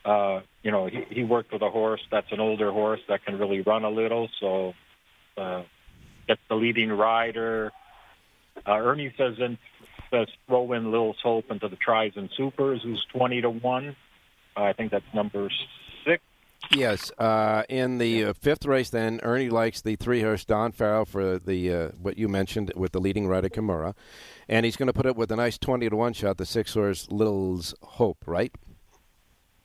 [0.03, 3.38] Uh, you know he, he worked with a horse that's an older horse that can
[3.38, 4.73] really run a little, so
[5.38, 5.63] uh,
[6.27, 7.71] gets the leading rider.
[8.67, 9.57] Uh, Ernie says in
[10.10, 13.95] says throw in Lil's Hope into the tries and supers, who's twenty to one.
[14.57, 15.49] Uh, I think that's number.
[16.69, 21.06] Yes, uh, in the uh, fifth race, then Ernie likes the three horse Don Farrell
[21.06, 23.93] for the uh, what you mentioned with the leading rider Kimura,
[24.47, 26.38] and he's going to put it with a nice twenty to one shot.
[26.38, 28.54] The six horse Little's Hope, right?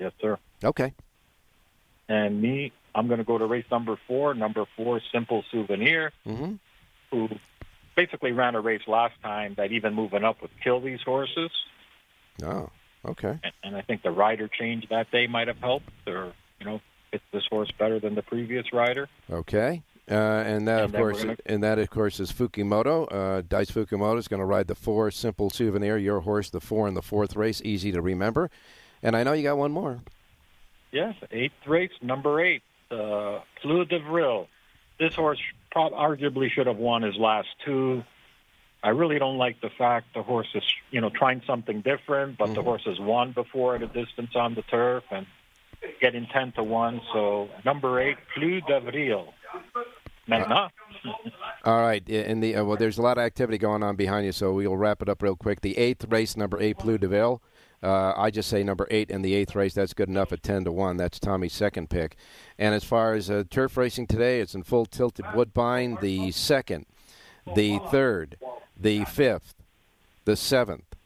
[0.01, 0.39] Yes, sir.
[0.65, 0.95] Okay.
[2.09, 4.35] And me, I'm going to go to race number four.
[4.35, 6.55] Number four, Simple Souvenir, Mm-hmm.
[7.11, 7.29] who
[7.95, 11.51] basically ran a race last time that even moving up would kill these horses.
[12.45, 12.69] Oh,
[13.07, 13.39] okay.
[13.43, 16.81] And, and I think the rider change that day might have helped, or you know,
[17.11, 19.09] fit this horse better than the previous rider.
[19.31, 19.83] Okay.
[20.09, 23.09] Uh, and that, And of course, gonna- and that, of course, is Fukumoto.
[23.11, 25.97] Uh, Dice Fukumoto is going to ride the four simple souvenir.
[25.99, 28.49] Your horse, the four in the fourth race, easy to remember.
[29.03, 29.99] And I know you got one more.
[30.93, 34.49] Yes, eighth race, number eight, uh, Fleur de Vril.
[34.99, 35.41] This horse
[35.73, 38.05] prob- arguably should have won his last two.
[38.85, 42.55] I really don't like the fact the horse is, you know, trying something different, but
[42.55, 45.27] the horse has won before at a distance on the turf and
[46.01, 47.01] getting 10 to 1.
[47.13, 49.33] So, number eight, Fleur de Vril.
[50.29, 50.73] Maintenant.
[51.65, 54.33] All right, in the uh, well, there's a lot of activity going on behind you,
[54.33, 55.61] so we'll wrap it up real quick.
[55.61, 57.43] The eighth race, number eight, Blue Deville.
[57.83, 59.75] Uh, I just say number eight in the eighth race.
[59.75, 60.97] That's good enough at ten to one.
[60.97, 62.17] That's Tommy's second pick.
[62.59, 65.99] And as far as uh, turf racing today, it's in full tilt at Woodbine.
[66.01, 66.87] The second,
[67.55, 68.37] the third,
[68.77, 69.55] the fifth,
[70.25, 70.97] the seventh,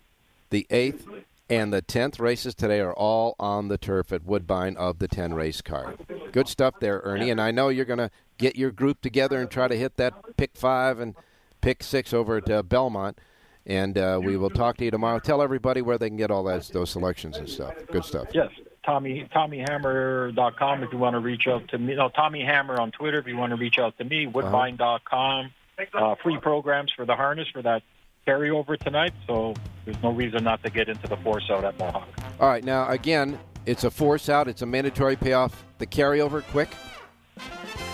[0.50, 1.06] the eighth,
[1.50, 5.34] and the tenth races today are all on the turf at Woodbine of the ten
[5.34, 5.98] race card.
[6.32, 7.30] Good stuff there, Ernie.
[7.30, 10.36] And I know you're going to get your group together and try to hit that
[10.36, 11.14] pick five and
[11.60, 13.18] pick six over at uh, Belmont.
[13.66, 15.18] And uh, we will talk to you tomorrow.
[15.18, 17.74] Tell everybody where they can get all that, those selections and stuff.
[17.92, 18.28] Good stuff.
[18.32, 18.50] Yes,
[18.84, 21.94] Tommy TommyHammer.com if you want to reach out to me.
[21.96, 24.26] No, Tommy Hammer on Twitter if you want to reach out to me.
[24.26, 25.52] Woodbine.com.
[25.94, 27.82] Uh, free programs for the harness for that
[28.26, 29.12] carryover tonight.
[29.26, 29.54] So
[29.84, 32.08] there's no reason not to get into the force out at Mohawk.
[32.40, 34.48] All right, now again, it's a force out.
[34.48, 35.64] It's a mandatory payoff.
[35.78, 36.70] The carryover, quick.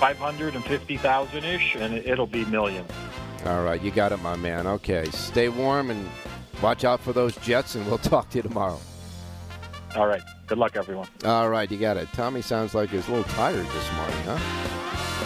[0.01, 2.91] Five hundred and fifty thousand ish, and it- it'll be millions.
[3.47, 4.67] All right, you got it, my man.
[4.67, 6.09] Okay, stay warm and
[6.63, 8.79] watch out for those jets, and we'll talk to you tomorrow.
[9.95, 10.21] All right.
[10.47, 11.09] Good luck, everyone.
[11.25, 12.09] All right, you got it.
[12.13, 14.39] Tommy sounds like he's a little tired this morning, huh?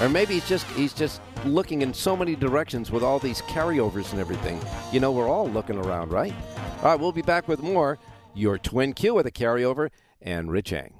[0.00, 4.12] Or maybe he's just he's just looking in so many directions with all these carryovers
[4.12, 4.60] and everything.
[4.92, 6.34] You know, we're all looking around, right?
[6.78, 7.98] All right, we'll be back with more.
[8.34, 9.90] Your twin Q with a carryover
[10.22, 10.99] and Rich Eng.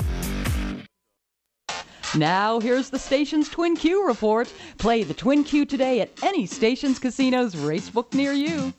[2.15, 4.51] Now, here's the station's Twin Q report.
[4.77, 8.73] Play the Twin Q today at any station's casino's racebook near you.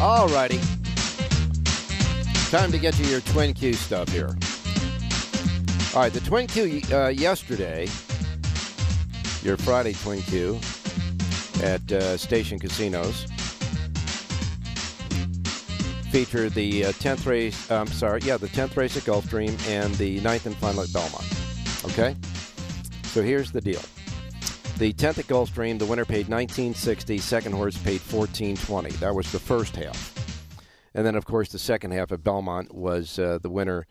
[0.00, 0.60] All righty.
[2.50, 4.34] Time to get to your Twin Q stuff here.
[5.94, 7.86] All right, the Twin Q uh, yesterday,
[9.42, 10.58] your Friday Twin Q
[11.62, 13.24] at uh, Station Casinos,
[16.10, 20.18] featured the uh, 10th race, I'm sorry, yeah, the 10th race at Gulfstream and the
[20.20, 21.26] 9th and final at Belmont.
[21.84, 22.16] Okay?
[23.08, 23.82] So here's the deal.
[24.78, 28.92] The 10th at Gulfstream, the winner paid 1960, second horse paid 1420.
[28.92, 30.17] That was the first half.
[30.94, 33.86] And then, of course, the second half at Belmont was uh, the winner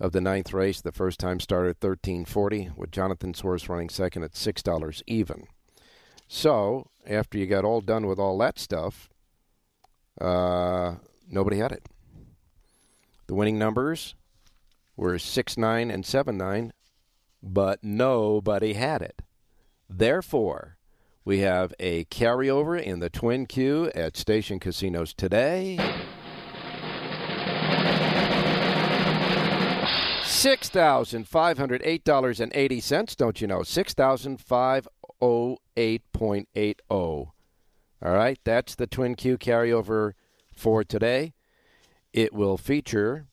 [0.00, 0.80] of the ninth race.
[0.80, 5.46] The first time started 1340 with Jonathan Soares running second at $6 even.
[6.28, 9.08] So, after you got all done with all that stuff,
[10.20, 10.94] uh,
[11.28, 11.86] nobody had it.
[13.26, 14.14] The winning numbers
[14.96, 16.72] were 6 9 and 7 9,
[17.42, 19.22] but nobody had it.
[19.88, 20.78] Therefore,
[21.24, 25.78] we have a carryover in the Twin Q at Station Casinos today.
[30.34, 33.14] Six thousand five hundred eight dollars and eighty cents.
[33.14, 33.62] Don't you know?
[33.62, 34.86] Six thousand five
[35.22, 37.32] oh eight point eight oh.
[38.02, 40.12] All right, that's the Twin Q carryover
[40.54, 41.32] for today.
[42.12, 43.26] It will feature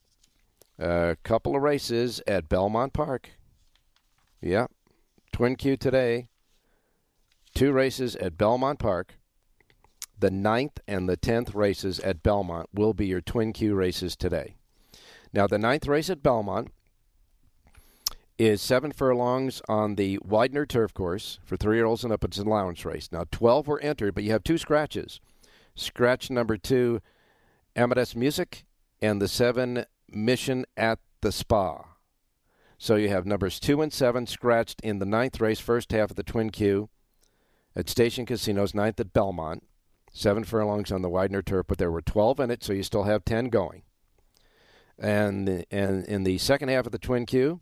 [0.80, 3.32] a couple of races at Belmont Park.
[4.39, 4.68] Yeah,
[5.34, 6.30] Twin Q today.
[7.54, 9.16] Two races at Belmont Park.
[10.18, 14.56] The ninth and the tenth races at Belmont will be your Twin Q races today.
[15.34, 16.70] Now, the ninth race at Belmont
[18.42, 22.24] is seven furlongs on the Widener turf course for three year olds and up.
[22.24, 23.10] It's an allowance race.
[23.12, 25.20] Now, 12 were entered, but you have two scratches.
[25.76, 27.02] Scratch number two,
[27.76, 28.66] Amadeus Music,
[29.00, 31.86] and the seven Mission at the Spa.
[32.80, 36.16] So you have numbers two and seven scratched in the ninth race, first half of
[36.16, 36.89] the Twin Q
[37.76, 39.64] at Station Casinos, ninth at Belmont.
[40.12, 43.04] Seven furlongs on the Widener turf, but there were 12 in it, so you still
[43.04, 43.84] have 10 going.
[44.98, 47.62] And, and in the second half of the Twin Q,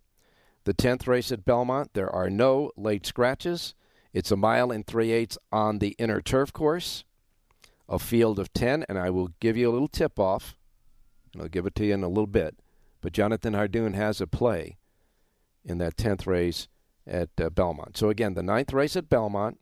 [0.66, 3.76] the 10th race at Belmont, there are no late scratches.
[4.14, 7.04] It's a mile and three eighths on the inner turf course,
[7.88, 10.58] a field of 10, and I will give you a little tip off,
[11.34, 12.60] and I'll give it to you in a little bit.
[13.02, 14.78] But Jonathan Hardoon has a play
[15.64, 16.68] in that 10th race
[17.08, 17.98] at uh, Belmont.
[17.98, 19.60] So again, the ninth race at Belmont,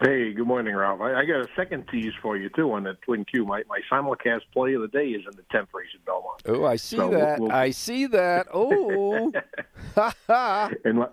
[0.01, 0.99] Hey, good morning, Ralph.
[0.99, 3.45] I, I, got a second tease for you too on the Twin Q.
[3.45, 6.41] My my simulcast play of the day is in the tenth race at Belmont.
[6.45, 7.39] Oh, I see so that.
[7.39, 7.57] We'll, we'll...
[7.57, 8.47] I see that.
[8.53, 9.31] Oh,
[10.83, 11.05] and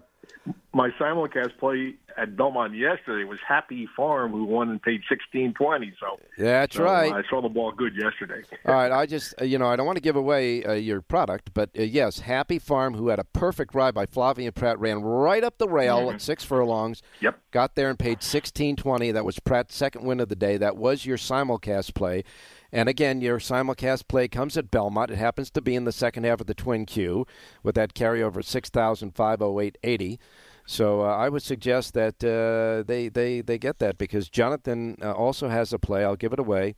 [0.75, 5.93] my, simulcast play at Belmont yesterday was Happy Farm, who won and paid sixteen twenty.
[6.01, 7.13] So that's so, right.
[7.13, 8.43] I saw the ball good yesterday.
[8.67, 11.01] All right, I just uh, you know I don't want to give away uh, your
[11.01, 15.03] product, but uh, yes, Happy Farm, who had a perfect ride by Flavien Pratt, ran
[15.03, 16.15] right up the rail mm-hmm.
[16.15, 17.03] at six furlongs.
[17.21, 17.39] Yep.
[17.51, 19.13] Got there and paid sixteen twenty.
[19.13, 20.57] That was Pratt's second win of the day.
[20.57, 22.25] That was your simulcast play.
[22.73, 25.11] And again, your simulcast play comes at Belmont.
[25.11, 27.27] It happens to be in the second half of the Twin Q
[27.63, 30.19] with that carryover six thousand five hundred eight eighty.
[30.65, 35.13] So uh, I would suggest that uh, they, they, they get that because Jonathan uh,
[35.13, 36.05] also has a play.
[36.05, 36.77] I'll give it away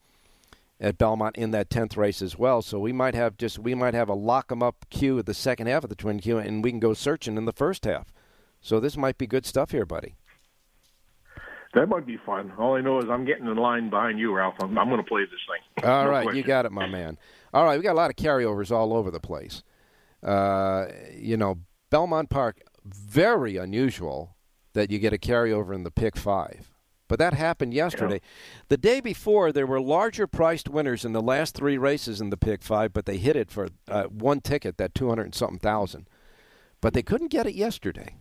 [0.81, 2.63] at Belmont in that tenth race as well.
[2.63, 5.35] So we might have just we might have a lock 'em up queue at the
[5.35, 8.13] second half of the Twin Q, and we can go searching in the first half.
[8.61, 10.17] So this might be good stuff here, buddy.
[11.75, 12.53] That might be fun.
[12.59, 14.55] All I know is I'm getting in line behind you, Ralph.
[14.61, 15.85] I'm, I'm going to play this thing.
[15.89, 16.39] All no right, question.
[16.39, 17.19] you got it, my man.
[17.53, 19.63] All right, we got a lot of carryovers all over the place.
[20.23, 21.59] Uh, you know,
[21.91, 24.37] Belmont Park very unusual
[24.75, 26.71] that you get a carryover in the pick five.
[27.07, 28.15] But that happened yesterday.
[28.23, 28.31] Yeah.
[28.69, 32.37] The day before, there were larger priced winners in the last three races in the
[32.37, 36.09] pick five, but they hit it for uh, one ticket, that 200 and something thousand.
[36.81, 38.17] But they couldn't get it yesterday.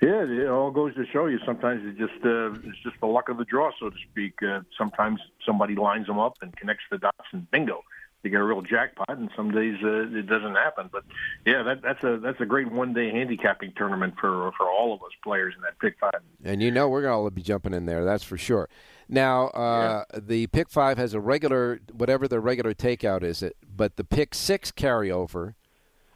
[0.00, 1.40] Yeah, it all goes to show you.
[1.44, 4.34] Sometimes it just uh, it's just the luck of the draw, so to speak.
[4.42, 7.82] Uh, sometimes somebody lines them up and connects the dots, and bingo,
[8.22, 10.88] you get a real jackpot, and some days uh, it doesn't happen.
[10.92, 11.04] But
[11.44, 15.02] yeah, that, that's a that's a great one day handicapping tournament for for all of
[15.02, 16.20] us players in that pick five.
[16.44, 18.68] And you know we're going to all be jumping in there, that's for sure.
[19.08, 20.20] Now uh, yeah.
[20.20, 24.34] the pick five has a regular whatever the regular takeout is, it but the pick
[24.34, 25.54] six carryover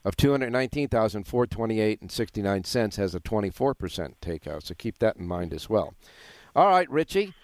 [0.05, 3.51] of two hundred nineteen thousand four twenty eight and sixty nine cents has a twenty
[3.51, 4.65] four percent takeout.
[4.65, 5.95] So keep that in mind as well.
[6.55, 7.35] All right, Richie.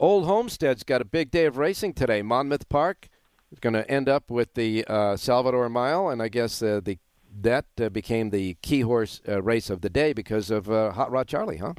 [0.00, 2.22] Old Homestead's got a big day of racing today.
[2.22, 3.08] Monmouth Park
[3.50, 6.98] is going to end up with the uh, Salvator Mile, and I guess uh, the
[7.40, 11.10] that uh, became the key horse uh, race of the day because of uh, Hot
[11.10, 11.74] Rod Charlie, huh?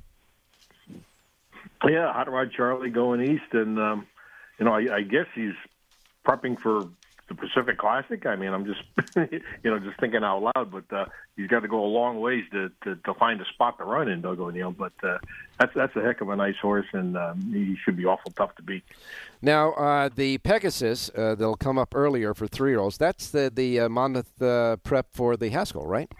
[1.88, 4.08] Yeah, Hot Rod Charlie going east, and um,
[4.58, 5.54] you know I, I guess he's
[6.26, 6.90] prepping for
[7.30, 8.26] the Pacific Classic.
[8.26, 8.82] I mean, I'm just
[9.32, 11.06] you know just thinking out loud, but uh,
[11.38, 14.10] he's got to go a long ways to, to to find a spot to run
[14.10, 14.72] in, Doug O'Neill.
[14.72, 15.20] But uh,
[15.60, 18.56] that's that's a heck of a nice horse, and um, he should be awful tough
[18.56, 18.84] to beat.
[19.42, 22.98] Now, uh, the Pegasus uh, that'll come up earlier for three year olds.
[22.98, 26.12] That's the the uh, Monmouth uh, prep for the Haskell, right?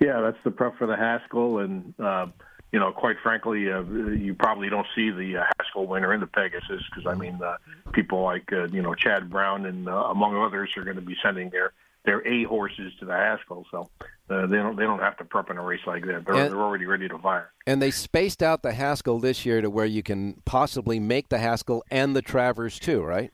[0.00, 2.26] Yeah, that's the prep for the Haskell, and uh,
[2.72, 6.26] you know, quite frankly, uh, you probably don't see the uh, Haskell winner in the
[6.26, 7.56] Pegasus because I mean, uh,
[7.92, 11.16] people like uh, you know Chad Brown and uh, among others are going to be
[11.22, 11.72] sending their
[12.04, 13.90] their A horses to the Haskell, so
[14.30, 16.24] uh, they don't they don't have to prep in a race like that.
[16.24, 17.52] They're, And- they're already ready to fire.
[17.66, 21.38] And they spaced out the Haskell this year to where you can possibly make the
[21.38, 23.30] Haskell and the Travers too, right?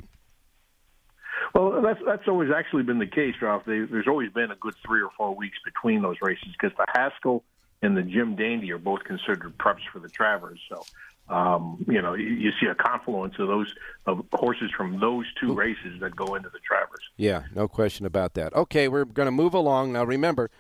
[1.55, 3.62] Well, that's that's always actually been the case, Ralph.
[3.66, 6.84] They, there's always been a good three or four weeks between those races because the
[6.89, 7.43] Haskell
[7.83, 10.61] and the Jim Dandy are both considered preps for the Travers.
[10.68, 10.83] So,
[11.29, 13.72] um, you know, you, you see a confluence of those
[14.07, 17.01] of horses from those two races that go into the Travers.
[17.16, 18.55] Yeah, no question about that.
[18.55, 19.93] Okay, we're going to move along.
[19.93, 20.51] Now, remember,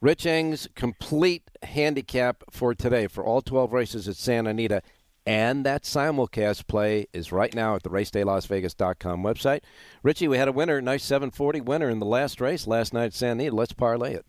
[0.00, 4.82] Rich Eng's complete handicap for today for all 12 races at Santa Anita
[5.24, 9.60] and that simulcast play is right now at the racedaylasvegas.com website.
[10.02, 13.14] Richie, we had a winner, nice 740 winner in the last race last night at
[13.14, 13.56] Santa Anita.
[13.56, 14.26] Let's parlay it.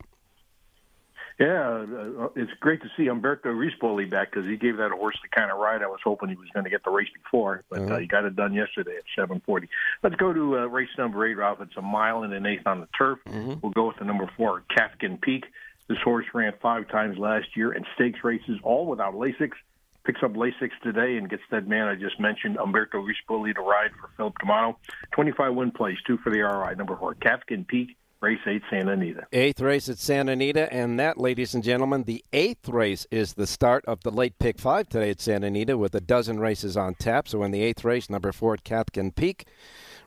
[1.38, 1.84] Yeah,
[2.20, 5.50] uh, it's great to see Umberto Rispoli back because he gave that horse the kind
[5.50, 7.98] of ride I was hoping he was going to get the race before, but uh,
[7.98, 9.68] he got it done yesterday at 7:40.
[10.04, 11.60] Let's go to uh, race number eight, Ralph.
[11.60, 13.18] It's a mile and an eighth on the turf.
[13.62, 15.44] We'll go with the number four, Cathkin Peak.
[15.88, 19.50] This horse ran five times last year in stakes races, all without Lasix.
[20.04, 23.90] Picks up Lasix today and gets that man I just mentioned, Umberto Rispoli, to ride
[23.98, 24.78] for Philip D'Amato.
[25.12, 26.76] 25 win place, two for the RI.
[26.76, 29.26] Number four, Cathkin Peak, race eight, Santa Anita.
[29.32, 33.46] Eighth race at Santa Anita, and that, ladies and gentlemen, the eighth race is the
[33.46, 36.94] start of the late pick five today at Santa Anita with a dozen races on
[36.94, 37.28] tap.
[37.28, 39.46] So in the eighth race, number four at Cathkin Peak,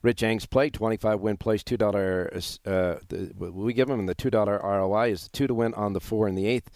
[0.01, 2.59] Rich Eng's play, 25 win place, $2.
[2.65, 6.28] Uh, the, we give him the $2 ROI is two to win on the four
[6.28, 6.72] in the eighth.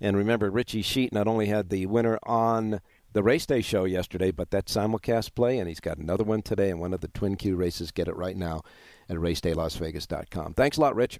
[0.00, 2.80] And remember, Richie Sheet not only had the winner on
[3.12, 6.70] the race day show yesterday, but that simulcast play, and he's got another one today
[6.70, 7.90] in one of the Twin Q races.
[7.90, 8.62] Get it right now
[9.08, 10.54] at racedaylasvegas.com.
[10.54, 11.18] Thanks a lot, Rich.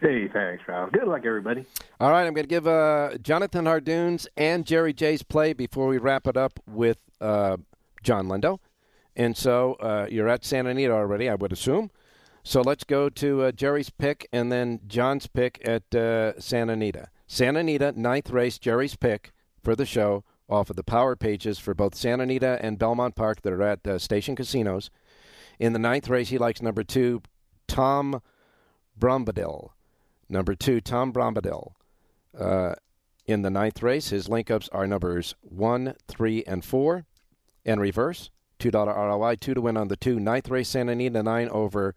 [0.00, 0.92] Hey, thanks, Ralph.
[0.92, 1.64] Good luck, everybody.
[1.98, 5.98] All right, I'm going to give uh, Jonathan Hardoon's and Jerry J's play before we
[5.98, 7.56] wrap it up with uh,
[8.02, 8.58] John Lindo.
[9.16, 11.90] And so uh, you're at Santa Anita already, I would assume.
[12.44, 17.08] So let's go to uh, Jerry's pick and then John's pick at uh, Santa Anita.
[17.26, 21.74] Santa Anita, ninth race, Jerry's pick for the show off of the power pages for
[21.74, 24.90] both Santa Anita and Belmont Park that are at uh, Station Casinos.
[25.58, 27.22] In the ninth race, he likes number two,
[27.66, 28.22] Tom
[28.98, 29.70] Brombadil.
[30.28, 31.72] Number two, Tom Brombadil.
[32.38, 32.74] Uh,
[33.26, 37.04] in the ninth race, his link ups are numbers one, three, and four.
[37.64, 40.18] And reverse, $2 ROI, two to win on the two.
[40.18, 41.94] Ninth race, Santa Anita, nine over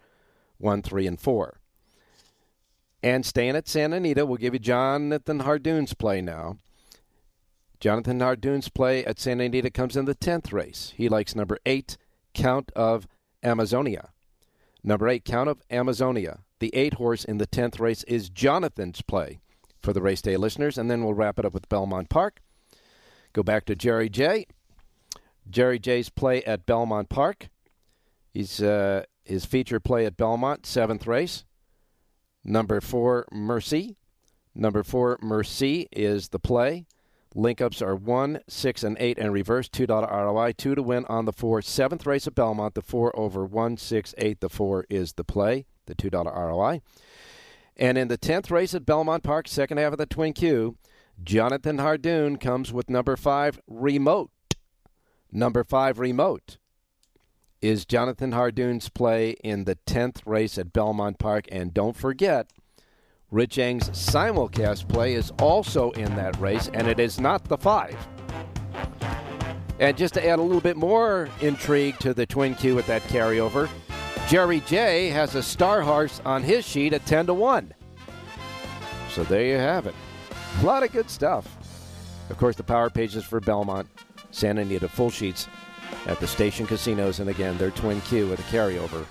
[0.57, 1.59] one, three, and four.
[3.03, 6.57] And staying at Santa Anita, we'll give you Jonathan Hardoon's play now.
[7.80, 10.93] Jonathan Hardoon's play at Santa Anita comes in the 10th race.
[10.95, 11.97] He likes number eight,
[12.34, 13.07] Count of
[13.43, 14.09] Amazonia.
[14.83, 16.39] Number eight, Count of Amazonia.
[16.59, 19.39] The eight horse in the 10th race is Jonathan's play
[19.81, 20.77] for the race day listeners.
[20.77, 22.41] And then we'll wrap it up with Belmont Park.
[23.33, 24.45] Go back to Jerry J.
[25.49, 27.49] Jerry J's play at Belmont Park.
[28.31, 31.45] He's uh, his feature play at Belmont, seventh race.
[32.43, 33.97] Number four, Mercy.
[34.53, 36.85] Number four, Mercy is the play.
[37.34, 40.53] Link ups are one, six, and eight, and reverse two dollar ROI.
[40.53, 41.61] Two to win on the four.
[41.61, 42.75] Seventh race at Belmont.
[42.75, 44.41] The four over one, six, eight.
[44.41, 45.65] The four is the play.
[45.86, 46.82] The two dollar ROI.
[47.77, 50.77] And in the tenth race at Belmont Park, second half of the Twin Q,
[51.23, 54.32] Jonathan Hardoon comes with number five, Remote.
[55.32, 56.57] Number five, Remote
[57.61, 61.45] is Jonathan Hardoon's play in the 10th race at Belmont Park.
[61.51, 62.51] And don't forget,
[63.32, 67.95] Rich Eng's simulcast play is also in that race, and it is not the five.
[69.79, 73.01] And just to add a little bit more intrigue to the Twin Q with that
[73.03, 73.69] carryover,
[74.27, 77.73] Jerry J has a star horse on his sheet at 10 to 1.
[79.11, 79.95] So there you have it.
[80.59, 81.47] A lot of good stuff.
[82.29, 83.88] Of course, the power pages for Belmont,
[84.32, 85.47] Santa Anita, full sheets
[86.05, 87.21] at the station casinos.
[87.21, 89.05] And again, their Twin Q with a carryover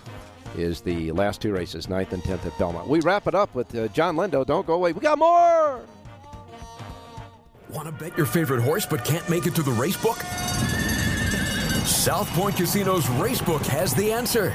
[0.56, 2.88] is the last two races, 9th and 10th at Belmont.
[2.88, 4.44] We wrap it up with uh, John Lindo.
[4.44, 4.92] Don't go away.
[4.92, 5.80] We got more.
[7.70, 10.18] Want to bet your favorite horse but can't make it to the race book?
[11.86, 14.54] South Point Casino's Racebook has the answer.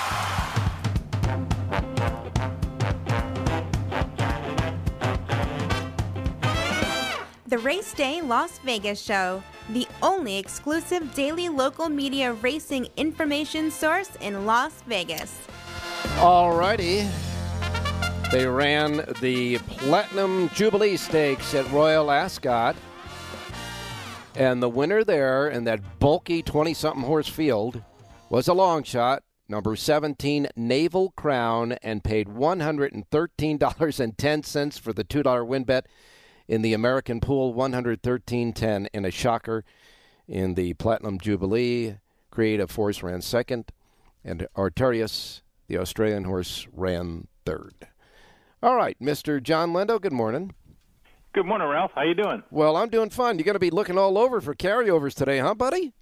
[7.51, 14.15] The Race Day Las Vegas Show, the only exclusive daily local media racing information source
[14.21, 15.37] in Las Vegas.
[16.15, 17.11] Alrighty.
[18.31, 22.77] They ran the Platinum Jubilee Stakes at Royal Ascot.
[24.35, 27.83] And the winner there in that bulky 20 something horse field
[28.29, 35.65] was a long shot, number 17, Naval Crown, and paid $113.10 for the $2 win
[35.65, 35.85] bet
[36.47, 39.63] in the American pool, 113.10 in a shocker
[40.27, 41.97] in the Platinum Jubilee.
[42.29, 43.71] Creative Force ran second,
[44.23, 47.73] and Artorius, the Australian horse, ran third.
[48.63, 49.41] All right, Mr.
[49.41, 50.53] John Lindo, good morning.
[51.33, 51.91] Good morning, Ralph.
[51.95, 52.43] How you doing?
[52.51, 53.37] Well, I'm doing fine.
[53.37, 55.93] You're going to be looking all over for carryovers today, huh, buddy?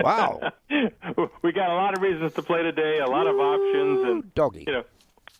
[0.00, 0.40] Wow.
[0.70, 4.64] we got a lot of reasons to play today, a lot of options, and doggy.
[4.66, 4.84] You know,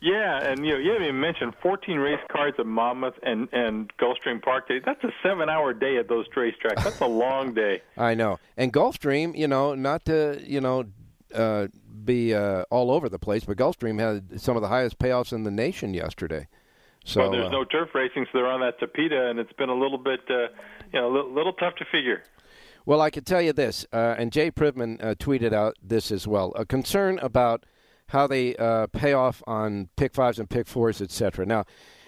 [0.01, 3.93] yeah, and you know, you haven't even mentioned 14 race cars at Monmouth and and
[3.97, 4.81] Gulfstream Park Day.
[4.85, 6.85] That's a seven-hour day at those racetracks.
[6.85, 7.83] That's a long day.
[7.97, 8.39] I know.
[8.57, 10.85] And Gulfstream, you know, not to you know
[11.35, 11.67] uh,
[12.05, 15.43] be uh, all over the place, but Gulfstream had some of the highest payoffs in
[15.43, 16.47] the nation yesterday.
[17.05, 19.71] So well, there's uh, no turf racing, so they're on that Tapeta, and it's been
[19.71, 20.49] a little bit, uh,
[20.93, 22.23] you know, a little, little tough to figure.
[22.85, 26.27] Well, I could tell you this, uh, and Jay Privman uh, tweeted out this as
[26.29, 27.65] well: a concern about
[28.09, 31.47] how they uh, pay off on pick fives and pick fours, etc.
[31.47, 31.65] Now,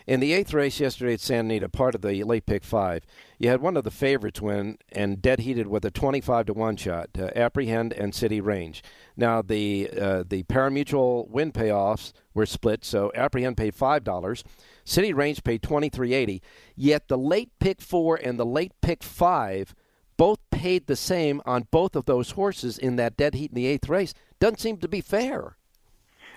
[0.07, 3.05] in the eighth race yesterday at San Anita, part of the late pick five,
[3.39, 6.77] you had one of the favorites win and dead heated with a twenty-five to one
[6.77, 8.83] shot, uh, Apprehend and City Range.
[9.17, 14.43] Now, the uh, the parimutuel win payoffs were split, so Apprehend paid five dollars.
[14.85, 16.43] City Range paid twenty three eighty.
[16.75, 19.75] Yet the late pick four and the late pick five
[20.17, 23.67] both paid the same on both of those horses in that dead heat in the
[23.67, 24.13] eighth race.
[24.41, 25.57] Doesn't seem to be fair.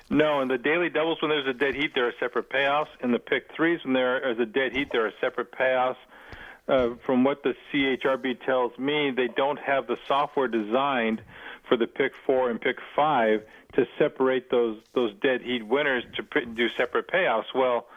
[0.09, 2.89] No, in the daily doubles, when there's a dead heat, there are separate payoffs.
[3.01, 5.95] In the pick threes, when there is a dead heat, there are separate payoffs.
[6.67, 11.21] Uh, from what the CHRB tells me, they don't have the software designed
[11.67, 13.43] for the pick four and pick five
[13.73, 17.53] to separate those those dead heat winners to do separate payoffs.
[17.53, 17.87] Well,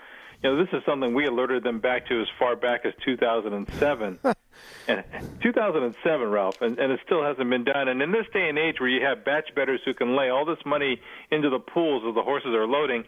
[0.47, 4.19] you know, this is something we alerted them back to as far back as 2007.
[4.89, 5.05] and
[5.43, 7.89] 2007, Ralph, and, and it still hasn't been done.
[7.89, 10.45] And in this day and age where you have batch betters who can lay all
[10.45, 11.01] this money
[11.33, 13.03] into the pools as the horses are loading,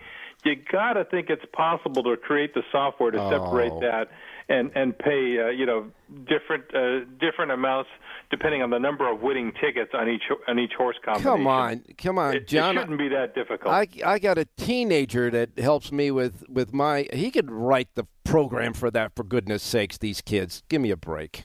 [0.44, 3.80] you got to think it's possible to create the software to separate Oh.
[3.82, 4.08] that
[4.48, 5.90] and and pay uh, you know
[6.26, 7.90] different uh, different amounts
[8.30, 11.30] depending on the number of winning tickets on each on each horse combination.
[11.30, 12.76] Come on, come on, It, John.
[12.76, 13.72] it shouldn't be that difficult.
[13.72, 17.06] I, I got a teenager that helps me with, with my.
[17.12, 20.62] He could write the program for that, for goodness sakes, these kids.
[20.68, 21.44] Give me a break.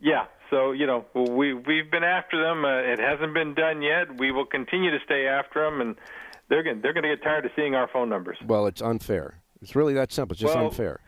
[0.00, 0.26] Yeah.
[0.50, 2.64] So you know we we've been after them.
[2.64, 4.16] Uh, it hasn't been done yet.
[4.18, 5.96] We will continue to stay after them, and
[6.48, 8.38] they're going they're going to get tired of seeing our phone numbers.
[8.46, 9.40] Well, it's unfair.
[9.60, 10.34] It's really that simple.
[10.34, 11.00] It's just Well, unfair.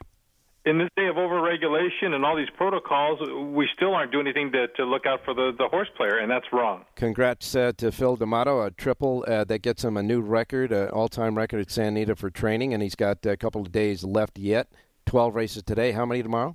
[0.64, 3.20] In this day of overregulation and all these protocols,
[3.54, 6.30] we still aren't doing anything to, to look out for the, the horse player, and
[6.30, 6.84] that's wrong.
[6.94, 10.88] Congrats uh, to Phil D'Amato, a triple uh, that gets him a new record, an
[10.88, 14.38] all-time record at San Anita for training, and he's got a couple of days left
[14.38, 14.68] yet.
[15.06, 15.92] Twelve races today.
[15.92, 16.54] How many tomorrow?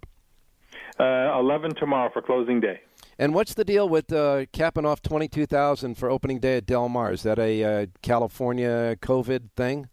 [1.00, 2.82] Uh, Eleven tomorrow for closing day.
[3.18, 6.88] And what's the deal with uh, capping off twenty-two thousand for opening day at Del
[6.88, 7.12] Mar?
[7.14, 9.90] Is that a uh, California COVID thing?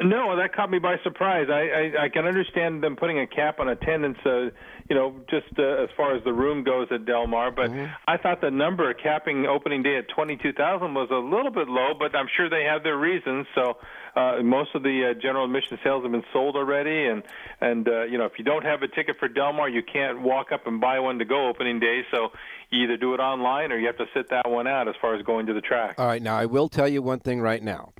[0.00, 1.48] No, that caught me by surprise.
[1.50, 4.50] I, I, I can understand them putting a cap on attendance, uh,
[4.88, 7.50] you know, just uh, as far as the room goes at Del Mar.
[7.50, 7.72] But
[8.06, 12.14] I thought the number capping opening day at 22,000 was a little bit low, but
[12.14, 13.48] I'm sure they have their reasons.
[13.56, 13.76] So
[14.14, 17.24] uh, most of the uh, general admission sales have been sold already, and
[17.60, 20.22] and uh, you know, if you don't have a ticket for Del Mar, you can't
[20.22, 22.02] walk up and buy one to go opening day.
[22.14, 22.28] So
[22.70, 25.16] you either do it online or you have to sit that one out as far
[25.16, 25.96] as going to the track.
[25.98, 27.92] All right, now I will tell you one thing right now.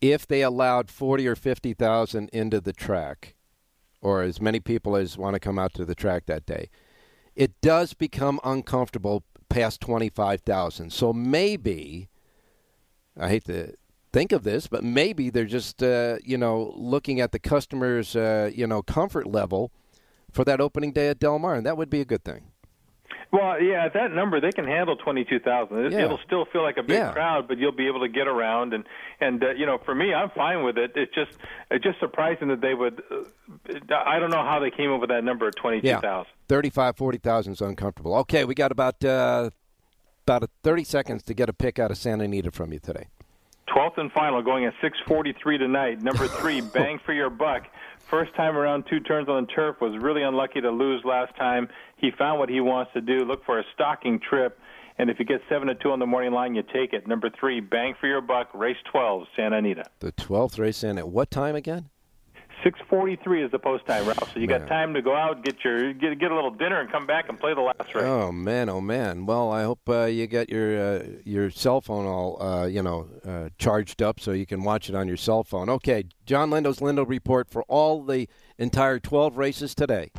[0.00, 3.34] If they allowed forty or fifty thousand into the track,
[4.00, 6.70] or as many people as want to come out to the track that day,
[7.36, 10.92] it does become uncomfortable past 25,000.
[10.92, 12.08] So maybe,
[13.18, 13.74] I hate to
[14.12, 18.50] think of this, but maybe they're just, uh, you know, looking at the customer's, uh,
[18.54, 19.70] you know, comfort level
[20.32, 22.52] for that opening day at Del Mar, and that would be a good thing.
[23.32, 25.78] Well, yeah, at that number they can handle twenty two thousand.
[25.86, 26.04] It, Yeah.
[26.06, 27.12] It'll still feel like a big Yeah.
[27.12, 28.84] crowd, but you'll be able to get around and
[29.20, 30.92] and uh, you know, for me, I'm fine with it.
[30.96, 31.30] It's just
[31.70, 33.02] it's just surprising that they would.
[33.10, 36.00] Uh, I don't know how they came up with that number of twenty two Yeah,
[36.00, 36.32] thousand.
[36.48, 38.14] 35, 40,000 is uncomfortable.
[38.16, 39.50] Okay, we got about uh,
[40.26, 43.06] about 30 seconds to get a pick out of Santa Anita from you today.
[43.72, 46.02] Twelfth and final, going at six forty three tonight.
[46.02, 47.62] Number three, bang for your buck.
[48.10, 49.76] First time around, two turns on the turf.
[49.80, 51.68] Was really unlucky to lose last time.
[51.96, 53.18] He found what he wants to do.
[53.18, 54.58] Look for a stocking trip.
[54.98, 57.06] And if you get seven to two on the morning line, you take it.
[57.06, 58.50] Number three, bang for your buck.
[58.52, 59.84] Race twelve, Santa Anita.
[60.00, 61.89] The 12th race in at what time again?
[62.62, 64.32] Six forty-three is the post time, Ralph.
[64.34, 64.60] So you Man.
[64.60, 67.28] got time to go out, get your get get a little dinner, and come back
[67.28, 68.04] and play the last race.
[68.04, 69.24] Oh man, oh man.
[69.24, 73.08] Well, I hope uh, you get your uh, your cell phone all uh, you know
[73.24, 75.70] uh, charged up so you can watch it on your cell phone.
[75.70, 80.10] Okay, John Lindo's Lindo report for all the entire 12 races today.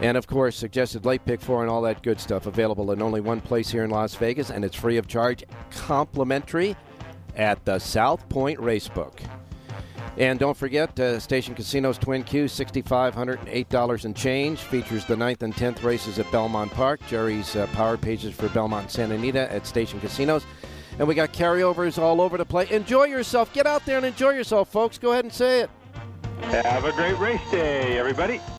[0.00, 3.20] And of course, suggested late pick four and all that good stuff available in only
[3.20, 6.76] one place here in Las Vegas, and it's free of charge, complimentary
[7.36, 9.20] at the South Point Racebook.
[10.16, 14.60] And don't forget, uh, Station Casino's Twin Q, $6,508 and change.
[14.60, 17.00] Features the 9th and 10th races at Belmont Park.
[17.08, 20.46] Jerry's uh, power pages for Belmont and Santa Anita at Station Casinos.
[20.98, 22.70] And we got carryovers all over the place.
[22.70, 23.52] Enjoy yourself.
[23.52, 24.98] Get out there and enjoy yourself, folks.
[24.98, 25.70] Go ahead and say it.
[26.42, 28.40] Have a great race day, everybody.